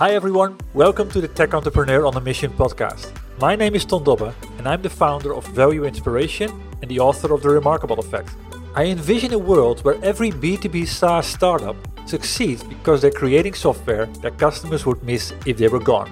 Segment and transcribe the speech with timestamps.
[0.00, 3.12] Hi everyone, welcome to the Tech Entrepreneur on a Mission podcast.
[3.38, 6.50] My name is Ton Dobbe and I'm the founder of Value Inspiration
[6.80, 8.30] and the author of The Remarkable Effect.
[8.74, 11.76] I envision a world where every B2B SaaS startup
[12.08, 16.10] succeeds because they're creating software that customers would miss if they were gone.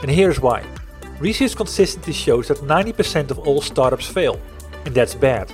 [0.00, 0.64] And here's why.
[1.20, 4.40] Research consistently shows that 90% of all startups fail,
[4.84, 5.48] and that's bad.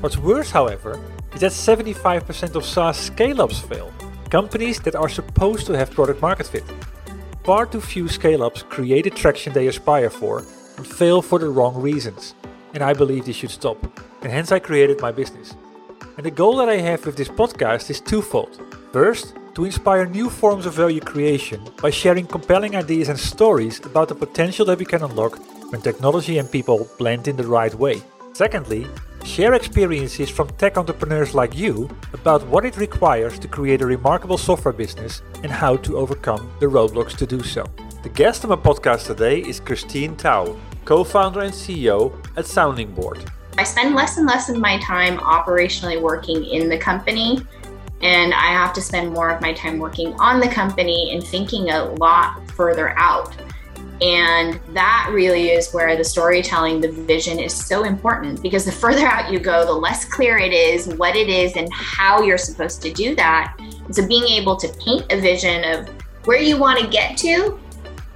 [0.00, 1.00] What's worse, however,
[1.32, 3.94] is that 75% of SaaS scale ups fail,
[4.28, 6.64] companies that are supposed to have product market fit.
[7.48, 10.40] Far too few scale ups create the traction they aspire for
[10.76, 12.34] and fail for the wrong reasons.
[12.74, 13.82] And I believe this should stop.
[14.20, 15.54] And hence I created my business.
[16.18, 18.60] And the goal that I have with this podcast is twofold.
[18.92, 24.08] First, to inspire new forms of value creation by sharing compelling ideas and stories about
[24.08, 25.38] the potential that we can unlock
[25.72, 28.02] when technology and people blend in the right way.
[28.34, 28.86] Secondly,
[29.24, 34.38] share experiences from tech entrepreneurs like you about what it requires to create a remarkable
[34.38, 37.64] software business and how to overcome the roadblocks to do so.
[38.02, 42.92] The guest on my podcast today is Christine Tao, co founder and CEO at Sounding
[42.92, 43.30] Board.
[43.58, 47.44] I spend less and less of my time operationally working in the company,
[48.00, 51.70] and I have to spend more of my time working on the company and thinking
[51.70, 53.34] a lot further out.
[54.00, 59.06] And that really is where the storytelling, the vision is so important because the further
[59.06, 62.80] out you go, the less clear it is what it is and how you're supposed
[62.82, 63.56] to do that.
[63.58, 65.88] And so being able to paint a vision of
[66.26, 67.58] where you want to get to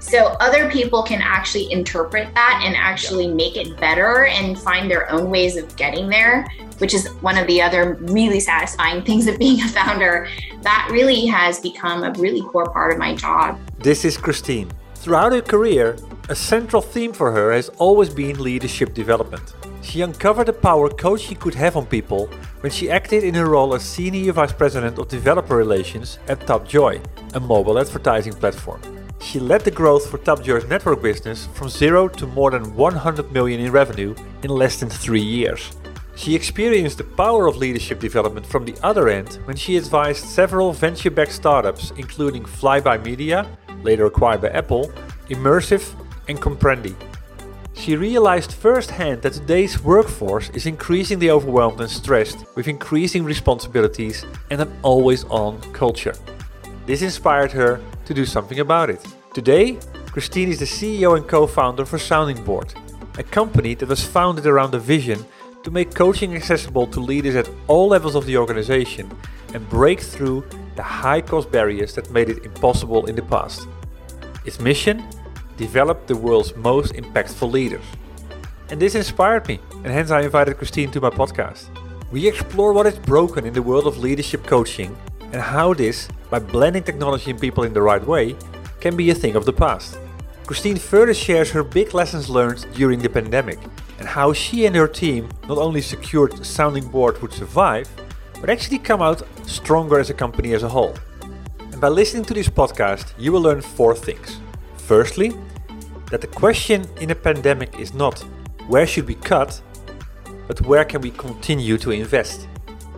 [0.03, 5.09] so other people can actually interpret that and actually make it better and find their
[5.11, 6.45] own ways of getting there,
[6.79, 10.29] which is one of the other really satisfying things of being a founder.
[10.63, 13.59] That really has become a really core part of my job.
[13.79, 14.71] This is Christine.
[15.03, 15.97] Throughout her career,
[16.29, 19.55] a central theme for her has always been leadership development.
[19.83, 22.29] She uncovered the power coaching could have on people
[22.61, 27.03] when she acted in her role as Senior Vice President of Developer Relations at Tapjoy,
[27.35, 28.81] a mobile advertising platform.
[29.21, 33.59] She led the growth for Tapjoy's network business from zero to more than 100 million
[33.59, 35.73] in revenue in less than three years.
[36.15, 40.73] She experienced the power of leadership development from the other end when she advised several
[40.73, 43.47] venture backed startups, including Flyby Media,
[43.83, 44.93] later acquired by Apple,
[45.29, 45.95] Immersive,
[46.29, 46.95] and Comprendi.
[47.75, 54.61] She realized firsthand that today's workforce is increasingly overwhelmed and stressed with increasing responsibilities and
[54.61, 56.15] an always on culture.
[56.87, 59.05] This inspired her to do something about it.
[59.35, 62.75] Today, Christine is the CEO and co founder for Sounding Board,
[63.19, 65.25] a company that was founded around a vision
[65.63, 69.11] to make coaching accessible to leaders at all levels of the organization
[69.55, 70.45] and break through
[70.77, 73.67] the high cost barriers that made it impossible in the past.
[74.45, 75.05] Its mission?
[75.57, 77.85] Develop the world's most impactful leaders.
[78.71, 81.67] And this inspired me, and hence I invited Christine to my podcast.
[82.11, 86.41] We explore what is broken in the world of leadership coaching and how this, by
[86.41, 88.37] blending technology and people in the right way,
[88.81, 89.97] can be a thing of the past.
[90.45, 93.61] Christine further shares her big lessons learned during the pandemic
[94.01, 97.89] and how she and her team not only secured Sounding Board would survive,
[98.41, 100.97] but actually come out stronger as a company as a whole.
[101.83, 104.39] By listening to this podcast, you will learn four things.
[104.77, 105.33] Firstly,
[106.13, 108.21] that the question in a pandemic is not
[108.69, 109.61] where should we cut,
[110.47, 112.47] but where can we continue to invest.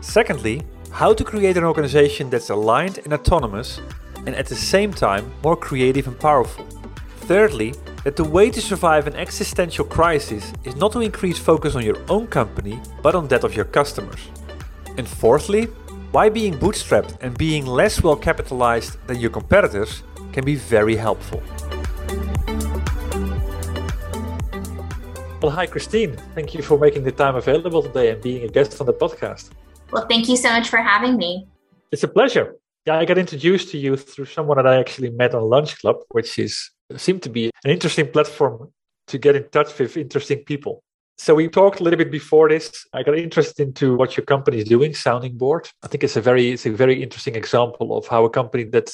[0.03, 3.81] Secondly, how to create an organization that's aligned and autonomous
[4.27, 6.67] and at the same time more creative and powerful.
[7.21, 7.73] Thirdly,
[8.05, 12.05] that the way to survive an existential crisis is not to increase focus on your
[12.11, 14.29] own company, but on that of your customers.
[14.99, 15.69] And fourthly,
[16.15, 21.43] why being bootstrapped and being less well capitalized than your competitors can be very helpful.
[25.43, 26.17] Well, hi, Christine.
[26.37, 29.51] Thank you for making the time available today and being a guest on the podcast.
[29.91, 31.49] Well, thank you so much for having me.
[31.91, 32.55] It's a pleasure.
[32.87, 35.97] Yeah, I got introduced to you through someone that I actually met on Lunch Club,
[36.11, 38.73] which is seemed to be an interesting platform
[39.09, 40.84] to get in touch with interesting people.
[41.17, 42.87] So we talked a little bit before this.
[42.93, 45.69] I got interested into what your company is doing, Sounding Board.
[45.83, 48.91] I think it's a very it's a very interesting example of how a company that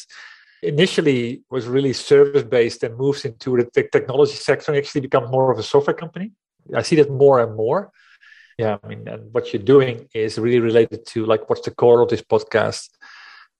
[0.62, 5.50] initially was really service based and moves into the technology sector and actually becomes more
[5.50, 6.32] of a software company.
[6.74, 7.90] I see that more and more.
[8.58, 12.02] Yeah, I mean, and what you're doing is really related to like what's the core
[12.02, 12.90] of this podcast,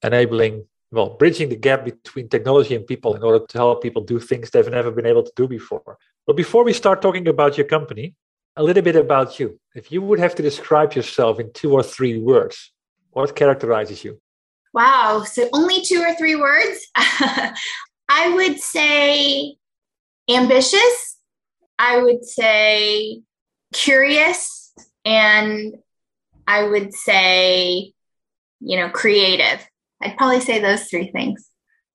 [0.03, 4.19] enabling well, bridging the gap between technology and people in order to help people do
[4.19, 5.97] things they've never been able to do before.
[6.27, 8.15] But before we start talking about your company,
[8.61, 9.59] a little bit about you.
[9.75, 12.73] If you would have to describe yourself in two or three words,
[13.11, 14.21] what characterizes you?
[14.75, 15.25] Wow.
[15.25, 16.79] So only two or three words?
[16.95, 19.57] I would say
[20.29, 21.17] ambitious.
[21.79, 23.23] I would say
[23.73, 24.75] curious.
[25.07, 25.77] And
[26.47, 27.95] I would say,
[28.61, 29.67] you know, creative.
[30.03, 31.49] I'd probably say those three things.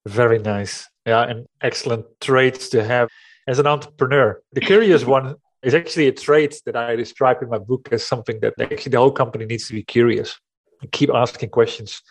[0.07, 0.89] Very nice.
[1.05, 3.09] Yeah, and excellent traits to have
[3.47, 4.41] as an entrepreneur.
[4.53, 5.35] The curious one
[5.65, 8.99] is actually a trait that I describe in my book as something that actually the
[8.99, 10.39] whole company needs to be curious
[10.81, 12.01] and keep asking questions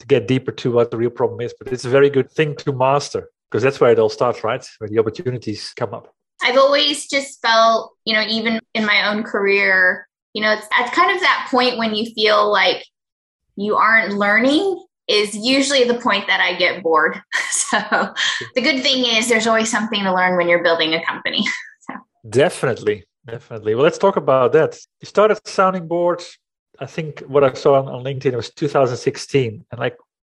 [0.00, 1.54] to get deeper to what the real problem is.
[1.56, 4.66] But it's a very good thing to master because that's where it all starts, right?
[4.78, 6.12] Where the opportunities come up.
[6.42, 10.92] I've always just felt, you know, even in my own career, you know, it's at
[10.92, 12.84] kind of that point when you feel like
[13.54, 17.22] you aren't learning is usually the point that I get bored.
[17.50, 17.78] so
[18.56, 21.44] the good thing is there's always something to learn when you're building a company.
[22.28, 23.04] Definitely.
[23.26, 23.74] Definitely.
[23.74, 24.78] Well, let's talk about that.
[25.00, 26.38] You started sounding boards.
[26.78, 29.64] I think what I saw on, on LinkedIn was 2016.
[29.70, 29.96] And like,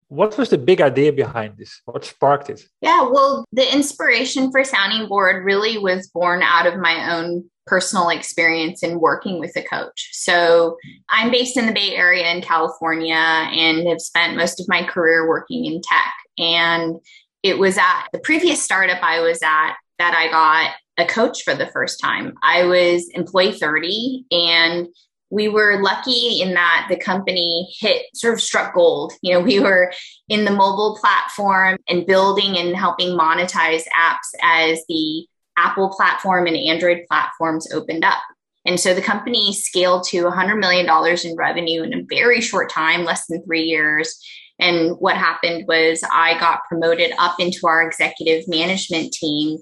[0.09, 1.81] what was the big idea behind this?
[1.85, 2.63] What sparked it?
[2.81, 8.07] Yeah, well, the inspiration for Sounding Board really was born out of my own personal
[8.09, 10.09] experience in working with a coach.
[10.13, 10.77] So
[11.09, 15.27] I'm based in the Bay Area in California and have spent most of my career
[15.27, 16.13] working in tech.
[16.37, 16.95] And
[17.43, 21.55] it was at the previous startup I was at that I got a coach for
[21.55, 22.33] the first time.
[22.41, 24.88] I was employee 30 and
[25.29, 29.13] we were lucky in that the company hit sort of struck gold.
[29.21, 29.91] You know, we were
[30.29, 35.27] in the mobile platform and building and helping monetize apps as the
[35.57, 38.21] Apple platform and Android platforms opened up.
[38.65, 40.88] And so the company scaled to $100 million
[41.23, 44.19] in revenue in a very short time, less than three years.
[44.59, 49.57] And what happened was I got promoted up into our executive management team.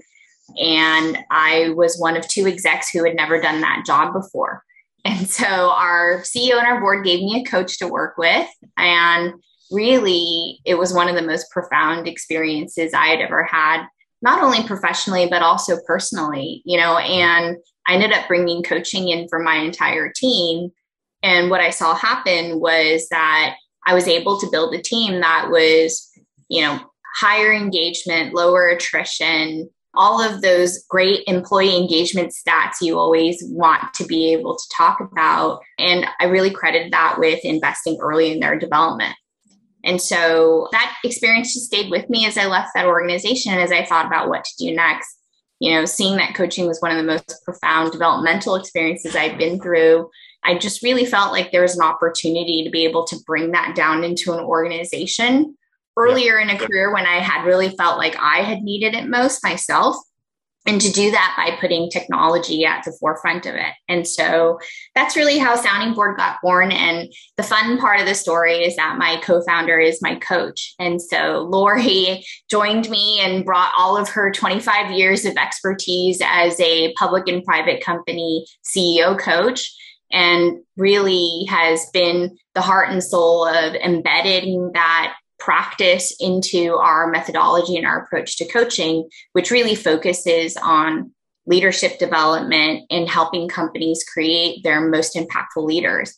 [0.58, 4.64] And I was one of two execs who had never done that job before.
[5.06, 8.48] And so our CEO and our board gave me a coach to work with.
[8.76, 9.34] And
[9.72, 13.86] really, it was one of the most profound experiences I had ever had,
[14.22, 16.98] not only professionally, but also personally, you know.
[16.98, 17.58] And
[17.88, 20.72] I ended up bringing coaching in for my entire team.
[21.22, 23.56] And what I saw happen was that
[23.86, 26.10] I was able to build a team that was,
[26.50, 26.80] you know,
[27.16, 34.06] higher engagement, lower attrition, all of those great employee engagement stats you always want to
[34.06, 35.62] be able to talk about.
[35.80, 39.16] And I really credit that with investing early in their development.
[39.84, 43.86] And so that experience just stayed with me as I left that organization as I
[43.86, 45.08] thought about what to do next.
[45.60, 49.62] You know, seeing that coaching was one of the most profound developmental experiences I've been
[49.62, 50.10] through.
[50.44, 53.76] I just really felt like there was an opportunity to be able to bring that
[53.76, 55.56] down into an organization
[55.98, 59.44] earlier in a career when I had really felt like I had needed it most
[59.44, 59.96] myself.
[60.68, 63.74] And to do that by putting technology at the forefront of it.
[63.88, 64.60] And so
[64.96, 66.72] that's really how Sounding Board got born.
[66.72, 70.74] And the fun part of the story is that my co founder is my coach.
[70.80, 76.60] And so Lori joined me and brought all of her 25 years of expertise as
[76.60, 79.72] a public and private company CEO coach
[80.12, 85.16] and really has been the heart and soul of embedding that
[85.46, 91.12] practice into our methodology and our approach to coaching, which really focuses on
[91.46, 96.16] leadership development and helping companies create their most impactful leaders.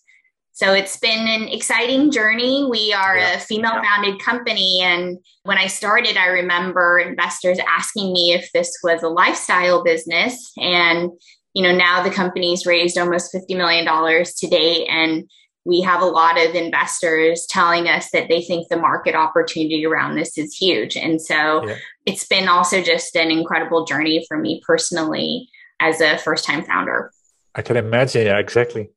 [0.54, 2.66] So it's been an exciting journey.
[2.72, 3.34] We are yeah.
[3.34, 4.80] a female founded company.
[4.82, 10.54] And when I started, I remember investors asking me if this was a lifestyle business.
[10.58, 11.12] And,
[11.54, 14.88] you know, now the company's raised almost $50 million to date.
[14.88, 15.30] And
[15.68, 20.16] we have a lot of investors telling us that they think the market opportunity around
[20.16, 20.96] this is huge.
[20.96, 21.76] And so yeah.
[22.06, 25.50] it's been also just an incredible journey for me personally
[25.82, 27.12] as a first time founder.
[27.54, 28.26] I can imagine.
[28.26, 28.90] Yeah, exactly.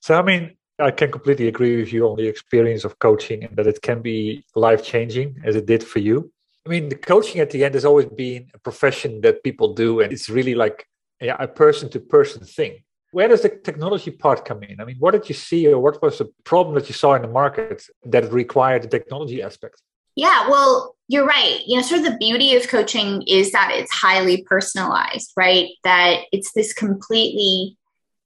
[0.00, 3.56] So, I mean, I can completely agree with you on the experience of coaching and
[3.56, 6.30] that it can be life changing as it did for you.
[6.66, 10.00] I mean, the coaching at the end has always been a profession that people do,
[10.00, 10.86] and it's really like
[11.20, 12.83] yeah, a person to person thing
[13.14, 14.80] where does the technology part come in?
[14.80, 17.22] I mean, what did you see, or what was the problem that you saw in
[17.22, 19.80] the market that required the technology aspect?
[20.16, 21.60] Yeah, well, you're right.
[21.64, 25.68] You know, sort of the beauty of coaching is that it's highly personalized, right?
[25.84, 27.76] That it's this completely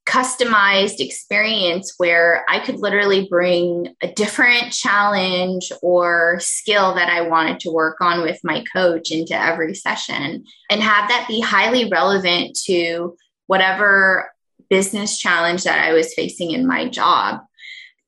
[0.07, 7.61] customized experience where I could literally bring a different challenge or skill that I wanted
[7.61, 12.59] to work on with my coach into every session and have that be highly relevant
[12.65, 13.19] to
[13.49, 14.31] whatever
[14.71, 17.41] business challenge that I was facing in my job.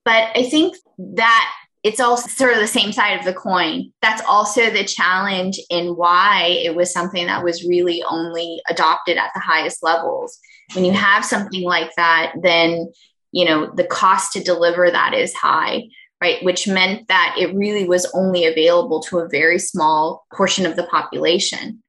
[0.04, 1.52] But I think that
[1.82, 3.92] it's all sort of the same side of the coin.
[4.02, 9.30] That's also the challenge in why it was something that was really only adopted at
[9.34, 10.38] the highest levels.
[10.74, 12.90] When you have something like that, then
[13.32, 15.84] you know the cost to deliver that is high
[16.22, 20.76] right which meant that it really was only available to a very small portion of
[20.76, 21.82] the population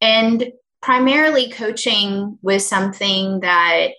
[0.00, 0.52] and
[0.82, 3.90] primarily coaching was something that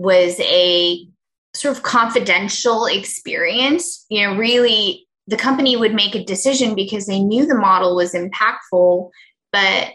[0.00, 1.06] was a
[1.54, 4.06] sort of confidential experience.
[4.08, 8.14] You know, really the company would make a decision because they knew the model was
[8.14, 9.10] impactful,
[9.52, 9.92] but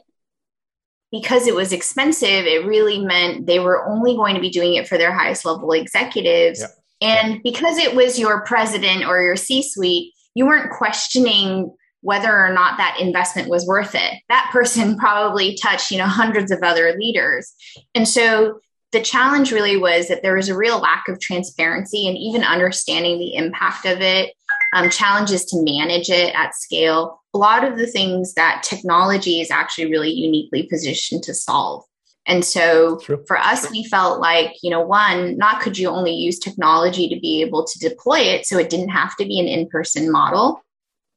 [1.12, 4.88] because it was expensive, it really meant they were only going to be doing it
[4.88, 6.64] for their highest level executives.
[7.02, 12.54] And because it was your president or your C suite, you weren't questioning whether or
[12.54, 14.14] not that investment was worth it.
[14.30, 17.54] That person probably touched, you know, hundreds of other leaders.
[17.96, 18.60] And so
[18.96, 23.20] the challenge really was that there was a real lack of transparency and even understanding
[23.20, 24.34] the impact of it,
[24.72, 27.22] um, challenges to manage it at scale.
[27.34, 31.84] A lot of the things that technology is actually really uniquely positioned to solve.
[32.26, 33.22] And so True.
[33.28, 37.20] for us, we felt like, you know, one, not could you only use technology to
[37.20, 40.64] be able to deploy it so it didn't have to be an in person model.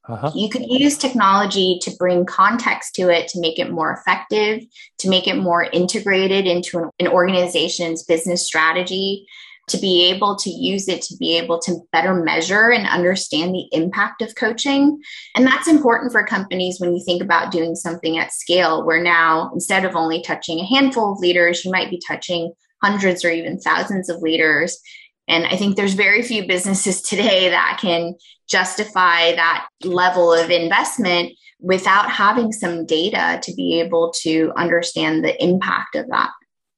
[0.09, 0.33] Uh-huh.
[0.35, 4.63] You could use technology to bring context to it, to make it more effective,
[4.99, 9.27] to make it more integrated into an, an organization's business strategy,
[9.69, 13.69] to be able to use it to be able to better measure and understand the
[13.73, 14.99] impact of coaching.
[15.37, 19.51] And that's important for companies when you think about doing something at scale, where now
[19.53, 23.59] instead of only touching a handful of leaders, you might be touching hundreds or even
[23.59, 24.79] thousands of leaders.
[25.29, 28.15] And I think there's very few businesses today that can
[28.49, 35.43] justify that level of investment without having some data to be able to understand the
[35.43, 36.31] impact of that.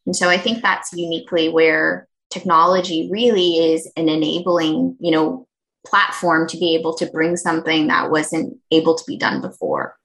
[0.07, 5.47] And so I think that's uniquely where technology really is an enabling, you know,
[5.87, 9.97] platform to be able to bring something that wasn't able to be done before.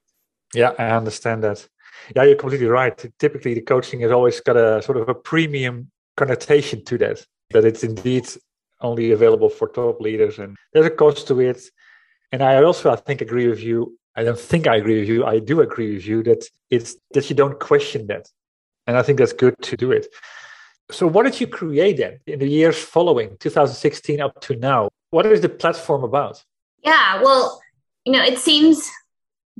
[0.54, 1.66] Yeah, I understand that.
[2.14, 2.96] Yeah, you're completely right.
[3.18, 7.26] Typically, the coaching has always got a sort of a premium connotation to that.
[7.50, 8.28] That it's indeed
[8.80, 11.62] only available for top leaders, and there's a cost to it.
[12.32, 13.96] And I also, I think, agree with you.
[14.16, 15.24] I don't think I agree with you.
[15.24, 18.28] I do agree with you that it's that you don't question that,
[18.86, 20.06] and I think that's good to do it.
[20.90, 24.88] So, what did you create then in the years following 2016 up to now?
[25.10, 26.42] What is the platform about?
[26.82, 27.60] Yeah, well,
[28.04, 28.88] you know, it seems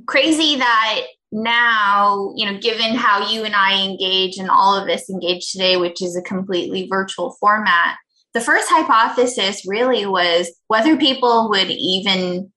[0.05, 1.01] crazy that
[1.31, 5.77] now, you know, given how you and I engage and all of us engage today,
[5.77, 7.97] which is a completely virtual format,
[8.33, 12.51] the first hypothesis really was whether people would even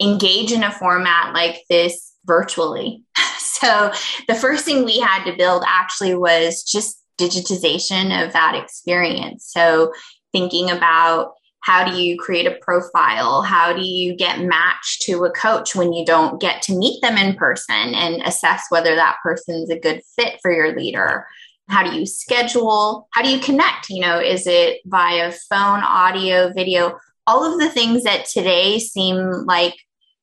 [0.00, 3.02] engage in a format like this virtually.
[3.38, 3.92] so,
[4.28, 9.50] the first thing we had to build actually was just digitization of that experience.
[9.52, 9.92] So,
[10.32, 13.42] thinking about how do you create a profile?
[13.42, 17.16] How do you get matched to a coach when you don't get to meet them
[17.16, 21.26] in person and assess whether that person's a good fit for your leader?
[21.68, 23.08] How do you schedule?
[23.12, 23.90] How do you connect?
[23.90, 26.98] You know, is it via phone, audio, video?
[27.26, 29.74] All of the things that today seem like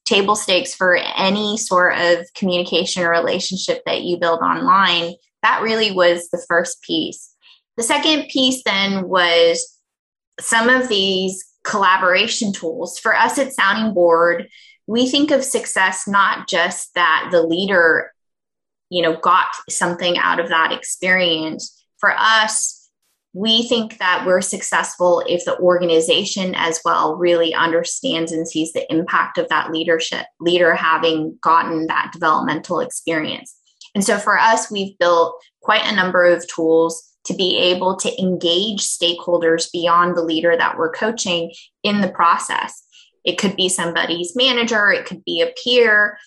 [0.05, 5.91] table stakes for any sort of communication or relationship that you build online that really
[5.91, 7.33] was the first piece.
[7.77, 9.76] The second piece then was
[10.39, 12.99] some of these collaboration tools.
[12.99, 14.47] For us at Sounding Board,
[14.87, 18.13] we think of success not just that the leader,
[18.89, 21.83] you know, got something out of that experience.
[21.99, 22.89] For us,
[23.33, 28.89] we think that we're successful if the organization as well really understands and sees the
[28.91, 33.57] impact of that leadership leader having gotten that developmental experience
[33.97, 38.21] and so for us, we've built quite a number of tools to be able to
[38.21, 41.51] engage stakeholders beyond the leader that we're coaching
[41.83, 42.83] in the process.
[43.23, 46.17] It could be somebody's manager, it could be a peer,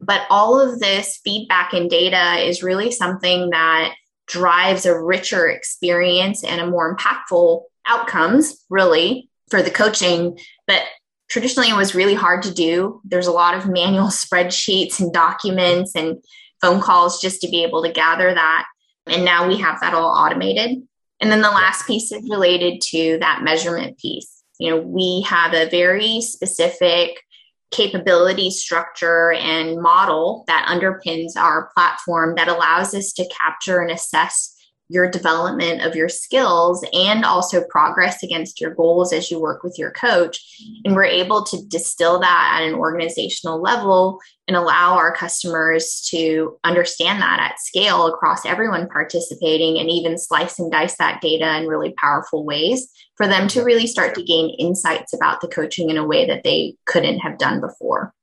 [0.00, 3.94] but all of this feedback and data is really something that
[4.26, 10.38] drives a richer experience and a more impactful outcomes, really, for the coaching.
[10.66, 10.82] But
[11.28, 13.00] traditionally, it was really hard to do.
[13.04, 16.22] There's a lot of manual spreadsheets and documents and
[16.60, 18.66] phone calls just to be able to gather that.
[19.10, 20.82] And now we have that all automated.
[21.20, 24.42] And then the last piece is related to that measurement piece.
[24.58, 27.22] You know, we have a very specific
[27.70, 34.54] capability structure and model that underpins our platform that allows us to capture and assess
[34.88, 39.78] your development of your skills and also progress against your goals as you work with
[39.78, 40.40] your coach.
[40.84, 46.58] And we're able to distill that at an organizational level and allow our customers to
[46.64, 51.68] understand that at scale across everyone participating and even slice and dice that data in
[51.68, 55.98] really powerful ways for them to really start to gain insights about the coaching in
[55.98, 58.14] a way that they couldn't have done before.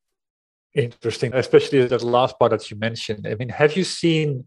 [0.73, 3.27] Interesting, especially that last part that you mentioned.
[3.27, 4.45] I mean, have you seen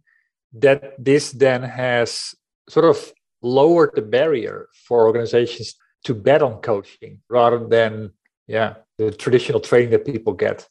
[0.52, 2.34] that this then has
[2.68, 3.12] sort of
[3.42, 5.74] lowered the barrier for organizations
[6.04, 8.10] to bet on coaching rather than
[8.46, 10.66] yeah the traditional training that people get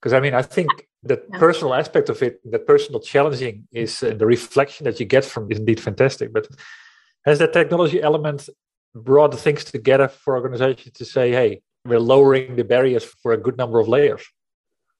[0.00, 0.68] because i mean i think
[1.02, 1.38] the yeah.
[1.38, 5.50] personal aspect of it the personal challenging is uh, the reflection that you get from
[5.50, 6.48] is indeed fantastic but
[7.24, 8.48] has that technology element
[8.94, 13.56] brought things together for organizations to say hey we're lowering the barriers for a good
[13.56, 14.22] number of layers.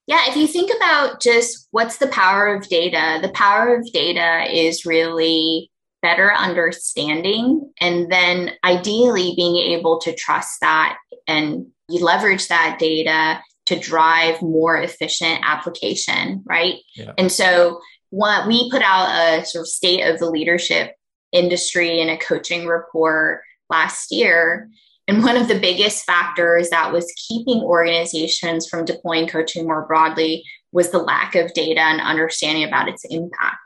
[0.07, 4.45] Yeah, if you think about just what's the power of data, the power of data
[4.51, 12.47] is really better understanding and then ideally being able to trust that and you leverage
[12.47, 16.75] that data to drive more efficient application, right?
[16.95, 17.13] Yeah.
[17.17, 17.79] And so
[18.09, 20.95] what we put out a sort of state of the leadership
[21.31, 24.69] industry and a coaching report last year.
[25.11, 30.45] And one of the biggest factors that was keeping organizations from deploying coaching more broadly
[30.71, 33.57] was the lack of data and understanding about its impact.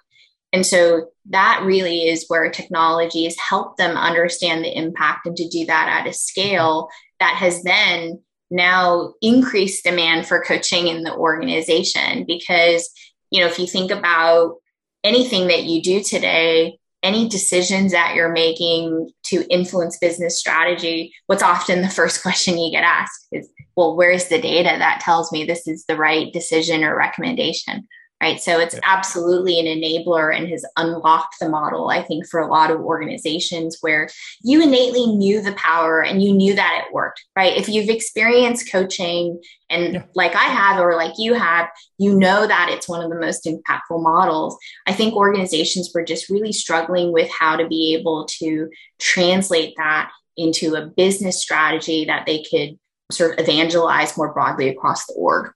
[0.53, 5.47] And so that really is where technology has helped them understand the impact and to
[5.47, 11.13] do that at a scale that has then now increased demand for coaching in the
[11.13, 12.89] organization because
[13.29, 14.55] you know if you think about
[15.03, 21.43] anything that you do today any decisions that you're making to influence business strategy what's
[21.43, 25.45] often the first question you get asked is well where's the data that tells me
[25.45, 27.87] this is the right decision or recommendation
[28.21, 28.39] right?
[28.39, 32.71] So it's absolutely an enabler and has unlocked the model i think for a lot
[32.71, 34.09] of organizations where
[34.41, 37.57] you innately knew the power and you knew that it worked right?
[37.57, 40.03] If you've experienced coaching and yeah.
[40.13, 41.67] like i have or like you have
[41.97, 44.57] you know that it's one of the most impactful models.
[44.85, 48.69] I think organizations were just really struggling with how to be able to
[48.99, 52.77] translate that into a business strategy that they could
[53.11, 55.51] sort of evangelize more broadly across the org.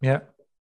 [0.00, 0.20] Yeah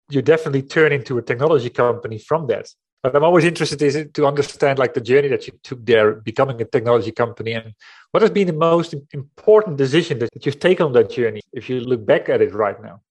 [0.10, 2.68] you definitely turn into a technology company from that.
[3.02, 6.60] But I'm always interested in, to understand like the journey that you took there, becoming
[6.62, 7.74] a technology company, and
[8.12, 11.42] what has been the most important decision that you've taken on that journey.
[11.54, 13.02] If you look back at it right now.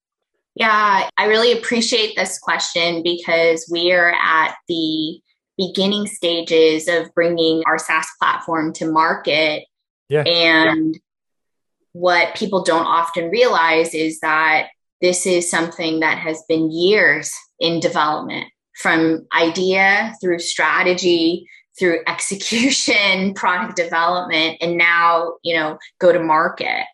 [0.57, 5.21] Yeah, I really appreciate this question because we are at the
[5.57, 9.65] beginning stages of bringing our SaaS platform to market.
[10.09, 10.23] Yeah.
[10.23, 11.01] And yeah.
[11.93, 14.69] what people don't often realize is that
[15.01, 21.47] this is something that has been years in development from idea through strategy
[21.79, 26.85] through execution product development and now you know go to market.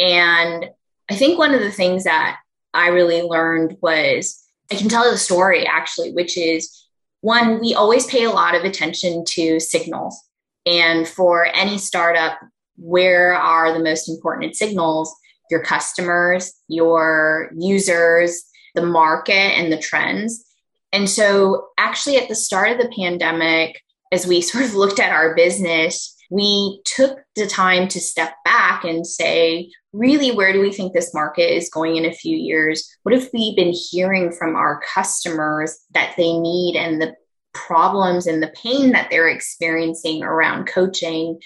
[0.00, 0.66] And
[1.10, 2.38] i think one of the things that
[2.74, 6.82] i really learned was i can tell you the story actually which is
[7.22, 10.20] one we always pay a lot of attention to signals.
[10.66, 12.38] And for any startup
[12.76, 15.14] where are the most important signals
[15.52, 18.42] your customers, your users,
[18.74, 20.44] the market, and the trends.
[20.92, 25.12] And so, actually, at the start of the pandemic, as we sort of looked at
[25.12, 30.72] our business, we took the time to step back and say, really, where do we
[30.72, 32.88] think this market is going in a few years?
[33.02, 37.14] What have we been hearing from our customers that they need and the
[37.52, 41.38] problems and the pain that they're experiencing around coaching?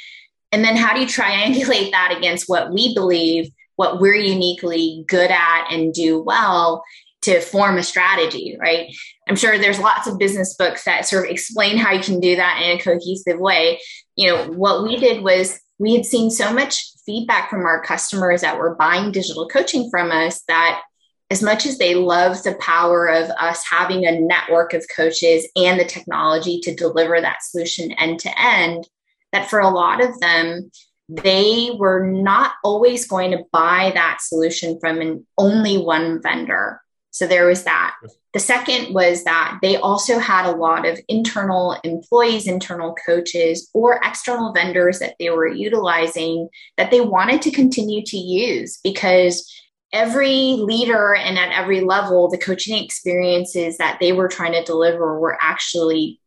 [0.53, 5.31] And then how do you triangulate that against what we believe what we're uniquely good
[5.31, 6.83] at and do well
[7.23, 8.95] to form a strategy, right?
[9.29, 12.37] I'm sure there's lots of business books that sort of explain how you can do
[12.37, 13.81] that in a cohesive way.
[14.15, 18.41] You know, what we did was we had seen so much feedback from our customers
[18.43, 20.83] that were buying digital coaching from us that
[21.31, 25.81] as much as they love the power of us having a network of coaches and
[25.81, 28.89] the technology to deliver that solution end to end,
[29.33, 30.71] that for a lot of them,
[31.09, 36.81] they were not always going to buy that solution from an only one vendor.
[37.11, 37.95] So there was that.
[38.35, 44.01] The second was that they also had a lot of internal employees, internal coaches, or
[44.05, 49.51] external vendors that they were utilizing that they wanted to continue to use because
[49.93, 55.19] every leader and at every level, the coaching experiences that they were trying to deliver
[55.19, 56.21] were actually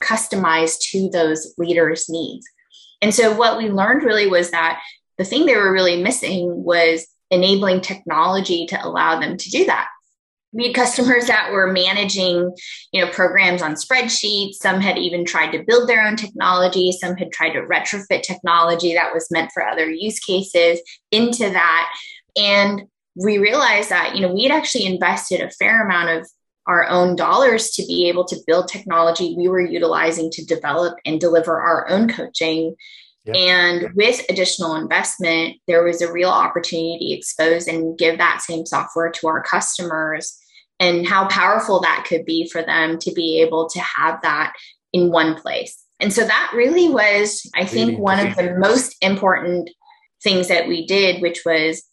[0.00, 2.46] customized to those leaders' needs.
[3.02, 4.80] And so what we learned really was that
[5.18, 9.88] the thing they were really missing was enabling technology to allow them to do that.
[10.54, 12.54] We had customers that were managing,
[12.92, 14.54] you know, programs on spreadsheets.
[14.54, 16.92] Some had even tried to build their own technology.
[16.92, 21.90] Some had tried to retrofit technology that was meant for other use cases into that.
[22.36, 22.82] And
[23.16, 26.28] we realized that, you know, we had actually invested a fair amount of
[26.66, 31.20] our own dollars to be able to build technology we were utilizing to develop and
[31.20, 32.76] deliver our own coaching.
[33.24, 33.36] Yep.
[33.36, 38.66] And with additional investment, there was a real opportunity to expose and give that same
[38.66, 40.38] software to our customers
[40.80, 44.52] and how powerful that could be for them to be able to have that
[44.92, 45.84] in one place.
[46.00, 49.70] And so that really was, I think, one of the most important
[50.22, 51.84] things that we did, which was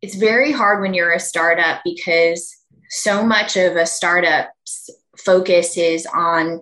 [0.00, 2.56] it's very hard when you're a startup because
[2.90, 6.60] so much of a startup's focus is on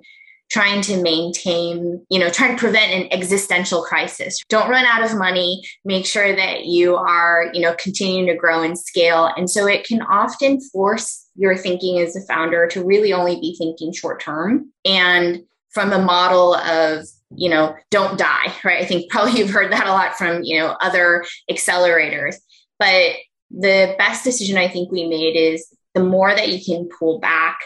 [0.48, 4.38] trying to maintain, you know, trying to prevent an existential crisis.
[4.48, 5.62] Don't run out of money.
[5.84, 9.32] Make sure that you are, you know, continuing to grow and scale.
[9.36, 13.56] And so it can often force your thinking as a founder to really only be
[13.58, 19.10] thinking short term and from a model of you know don't die right i think
[19.10, 22.36] probably you've heard that a lot from you know other accelerators
[22.78, 23.12] but
[23.50, 27.58] the best decision i think we made is the more that you can pull back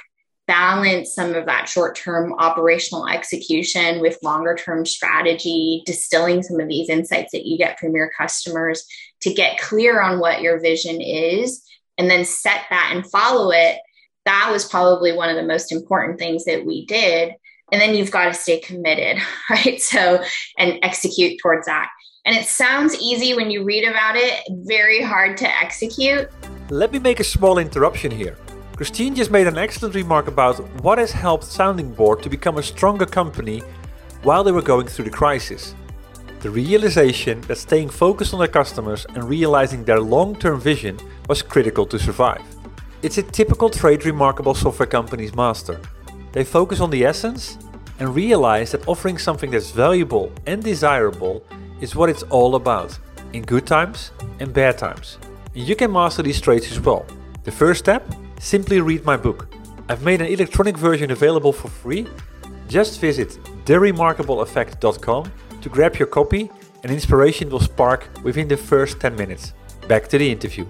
[0.47, 6.69] balance some of that short term operational execution with longer term strategy, distilling some of
[6.69, 8.87] these insights that you get from your customers
[9.21, 11.65] to get clear on what your vision is,
[11.99, 13.79] and then set that and follow it.
[14.27, 17.35] That was probably one of the most important things that we did.
[17.73, 19.81] And then you've got to stay committed, right?
[19.81, 20.23] So,
[20.57, 21.91] and execute towards that.
[22.27, 26.29] And it sounds easy when you read about it, very hard to execute.
[26.69, 28.37] Let me make a small interruption here.
[28.77, 32.63] Christine just made an excellent remark about what has helped Sounding Board to become a
[32.63, 33.63] stronger company
[34.23, 35.75] while they were going through the crisis.
[36.41, 41.43] The realization that staying focused on their customers and realizing their long term vision was
[41.43, 42.43] critical to survive.
[43.03, 45.81] It's a typical trait remarkable software companies master.
[46.33, 47.57] They focus on the essence
[47.99, 51.45] and realize that offering something that's valuable and desirable
[51.81, 52.99] is what it's all about,
[53.33, 55.19] in good times and bad times.
[55.55, 57.07] And you can master these traits as well.
[57.45, 58.03] The first step
[58.39, 59.53] simply read my book.
[59.89, 62.07] I've made an electronic version available for free.
[62.69, 66.51] Just visit theremarkableeffect.com to grab your copy
[66.83, 69.53] and inspiration will spark within the first 10 minutes.
[69.89, 70.67] Back to the interview.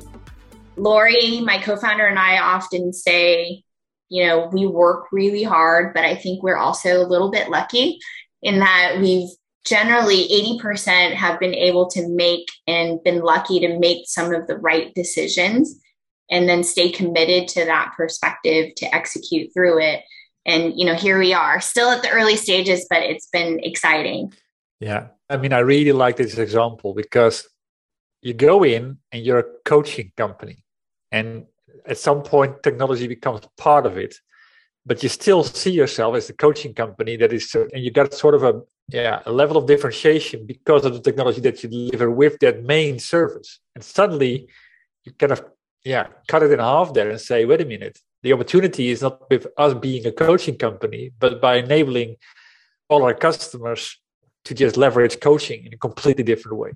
[0.77, 3.63] Lori, my co founder, and I often say,
[4.09, 7.99] you know, we work really hard, but I think we're also a little bit lucky
[8.43, 9.29] in that we've
[9.65, 10.29] generally
[10.61, 14.95] 80% have been able to make and been lucky to make some of the right
[14.95, 15.81] decisions
[16.31, 20.03] and then stay committed to that perspective to execute through it.
[20.47, 24.33] And you know here we are still at the early stages but it's been exciting.
[24.81, 25.09] Yeah.
[25.29, 27.47] I mean i really like this example because
[28.23, 30.65] you go in and you're a coaching company
[31.13, 31.47] and
[31.87, 34.15] at some point technology becomes part of it
[34.87, 38.35] but you still see yourself as a coaching company that is and you got sort
[38.35, 42.39] of a yeah a level of differentiation because of the technology that you deliver with
[42.41, 43.61] that main service.
[43.75, 44.49] And suddenly
[45.05, 45.45] you kind of
[45.85, 47.99] yeah cut it in half there and say wait a minute.
[48.23, 52.17] The opportunity is not with us being a coaching company but by enabling
[52.89, 53.99] all our customers
[54.47, 56.73] to just leverage coaching in a completely different way.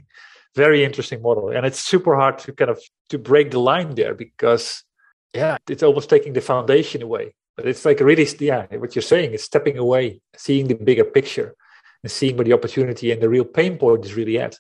[0.55, 1.49] Very interesting model.
[1.49, 4.85] And it's super hard to kind of to break the line there because
[5.33, 9.33] yeah it's almost taking the foundation away but it's like really yeah what you're saying
[9.33, 11.55] is stepping away seeing the bigger picture
[12.03, 14.57] and seeing where the opportunity and the real pain point is really at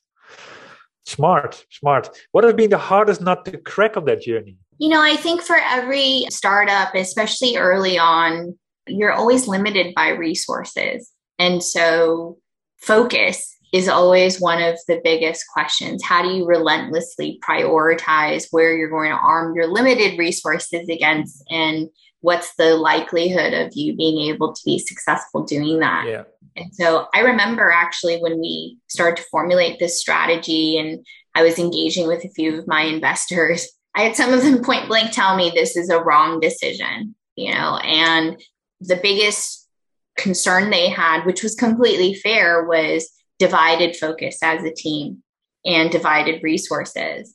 [1.06, 2.08] Smart, smart.
[2.32, 4.56] What has been the hardest nut to crack on that journey?
[4.78, 11.10] You know, I think for every startup, especially early on, you're always limited by resources.
[11.38, 12.38] And so
[12.78, 16.02] focus is always one of the biggest questions.
[16.02, 21.88] How do you relentlessly prioritize where you're going to arm your limited resources against and
[22.24, 26.06] what's the likelihood of you being able to be successful doing that?
[26.08, 26.22] Yeah.
[26.56, 31.58] And so I remember actually when we started to formulate this strategy and I was
[31.58, 35.36] engaging with a few of my investors, I had some of them point blank tell
[35.36, 38.40] me this is a wrong decision, you know, and
[38.80, 39.68] the biggest
[40.16, 45.22] concern they had, which was completely fair, was divided focus as a team
[45.66, 47.34] and divided resources.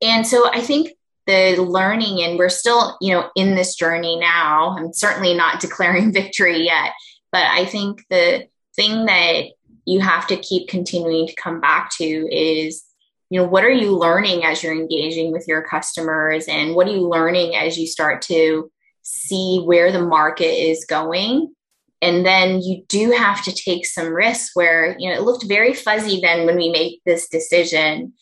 [0.00, 0.92] And so I think
[1.26, 4.76] the learning, and we're still, you know, in this journey now.
[4.78, 6.92] I'm certainly not declaring victory yet,
[7.32, 9.44] but I think the thing that
[9.86, 12.84] you have to keep continuing to come back to is
[13.30, 16.92] you know what are you learning as you're engaging with your customers and what are
[16.92, 18.70] you learning as you start to
[19.02, 21.52] see where the market is going
[22.00, 25.74] and then you do have to take some risks where you know it looked very
[25.74, 28.12] fuzzy then when we made this decision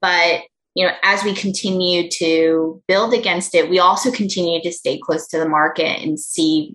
[0.00, 0.42] but
[0.74, 5.26] you know as we continue to build against it we also continue to stay close
[5.26, 6.74] to the market and see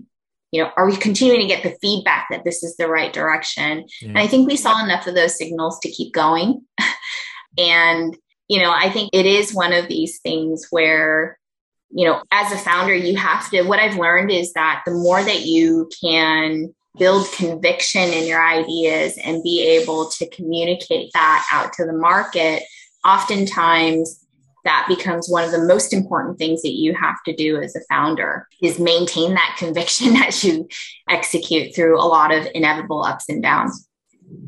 [0.52, 3.86] you know, are we continuing to get the feedback that this is the right direction?
[4.02, 4.10] Yeah.
[4.10, 6.62] And I think we saw enough of those signals to keep going.
[7.58, 8.16] and,
[8.48, 11.38] you know, I think it is one of these things where,
[11.90, 15.22] you know, as a founder, you have to, what I've learned is that the more
[15.22, 21.74] that you can build conviction in your ideas and be able to communicate that out
[21.74, 22.64] to the market,
[23.08, 24.24] oftentimes
[24.64, 27.80] that becomes one of the most important things that you have to do as a
[27.90, 30.68] founder is maintain that conviction as you
[31.10, 33.88] execute through a lot of inevitable ups and downs.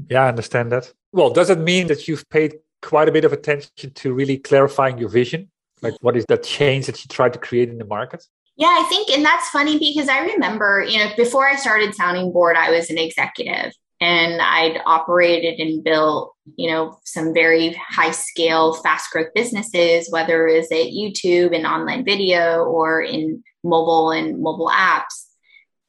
[0.10, 0.92] Yeah i understand that.
[1.14, 4.98] Well does it mean that you've paid quite a bit of attention to really clarifying
[4.98, 5.50] your vision?
[5.82, 8.26] Like what is that change that you try to create in the market?
[8.60, 12.34] Yeah, I think, and that's funny because I remember, you know, before I started Sounding
[12.34, 18.12] Board, I was an executive and I'd operated and built, you know, some very high
[18.12, 24.42] scale, fast growth businesses, whether it at YouTube and online video or in mobile and
[24.42, 25.28] mobile apps.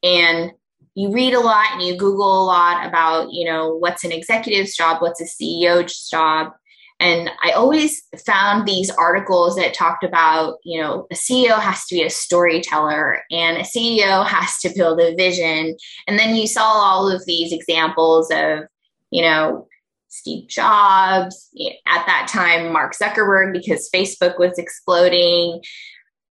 [0.03, 0.53] And
[0.94, 4.77] you read a lot and you Google a lot about, you know, what's an executive's
[4.77, 6.53] job, what's a CEO's job.
[7.01, 11.94] And I always found these articles that talked about, you know, a CEO has to
[11.94, 15.77] be a storyteller and a CEO has to build a vision.
[16.07, 18.64] And then you saw all of these examples of,
[19.11, 19.66] you know,
[20.11, 21.49] Steve Jobs,
[21.87, 25.62] at that time, Mark Zuckerberg, because Facebook was exploding.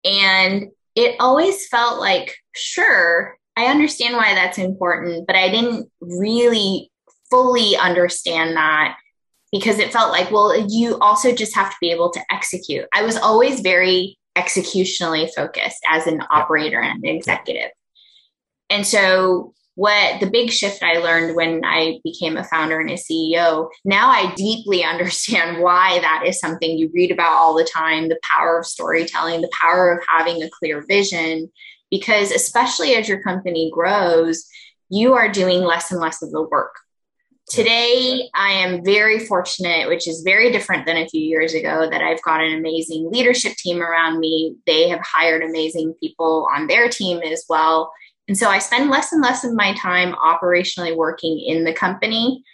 [0.05, 6.91] And it always felt like, sure, I understand why that's important, but I didn't really
[7.31, 8.97] fully understand that
[9.51, 12.87] because it felt like, well, you also just have to be able to execute.
[12.95, 17.71] I was always very executionally focused as an operator and an executive.
[18.71, 22.95] And so, what the big shift I learned when I became a founder and a
[22.95, 28.09] CEO, now I deeply understand why that is something you read about all the time
[28.09, 31.51] the power of storytelling, the power of having a clear vision.
[31.91, 34.47] Because, especially as your company grows,
[34.89, 36.75] you are doing less and less of the work
[37.53, 42.01] Today, I am very fortunate, which is very different than a few years ago, that
[42.01, 44.57] I've got an amazing leadership team around me.
[44.65, 47.93] They have hired amazing people on their team as well.
[48.29, 52.45] And so I spend less and less of my time operationally working in the company.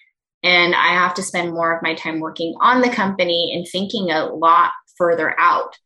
[0.42, 4.11] And I have to spend more of my time working on the company and thinking
[4.11, 5.76] a lot further out.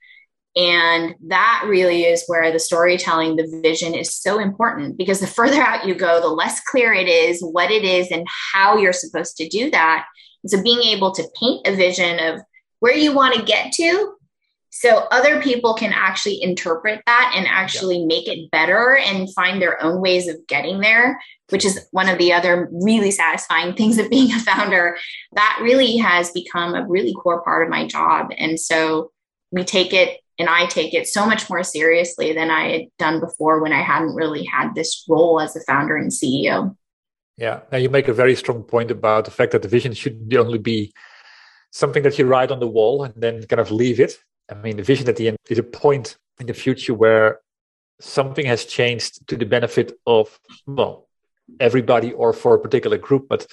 [0.55, 5.63] And that really is where the storytelling, the vision is so important because the further
[5.63, 9.37] out you go, the less clear it is what it is and how you're supposed
[9.39, 10.05] to do that.
[10.45, 12.41] And so being able to paint a vision of
[12.81, 14.15] where you want to get to
[14.75, 18.07] so other people can actually interpret that and actually yeah.
[18.07, 22.19] make it better and find their own ways of getting there which is one of
[22.19, 24.97] the other really satisfying things of being a founder
[25.33, 29.11] that really has become a really core part of my job and so
[29.51, 33.21] we take it and I take it so much more seriously than I had done
[33.21, 36.75] before when I hadn't really had this role as a founder and CEO.
[37.37, 40.35] Yeah, now you make a very strong point about the fact that the vision should
[40.35, 40.93] only be
[41.71, 44.19] something that you write on the wall and then kind of leave it.
[44.53, 47.41] I mean, the vision at the end is a point in the future where
[48.01, 51.09] something has changed to the benefit of well
[51.61, 53.29] everybody or for a particular group.
[53.29, 53.47] But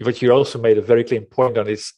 [0.00, 1.92] what you also made a very clear point on is,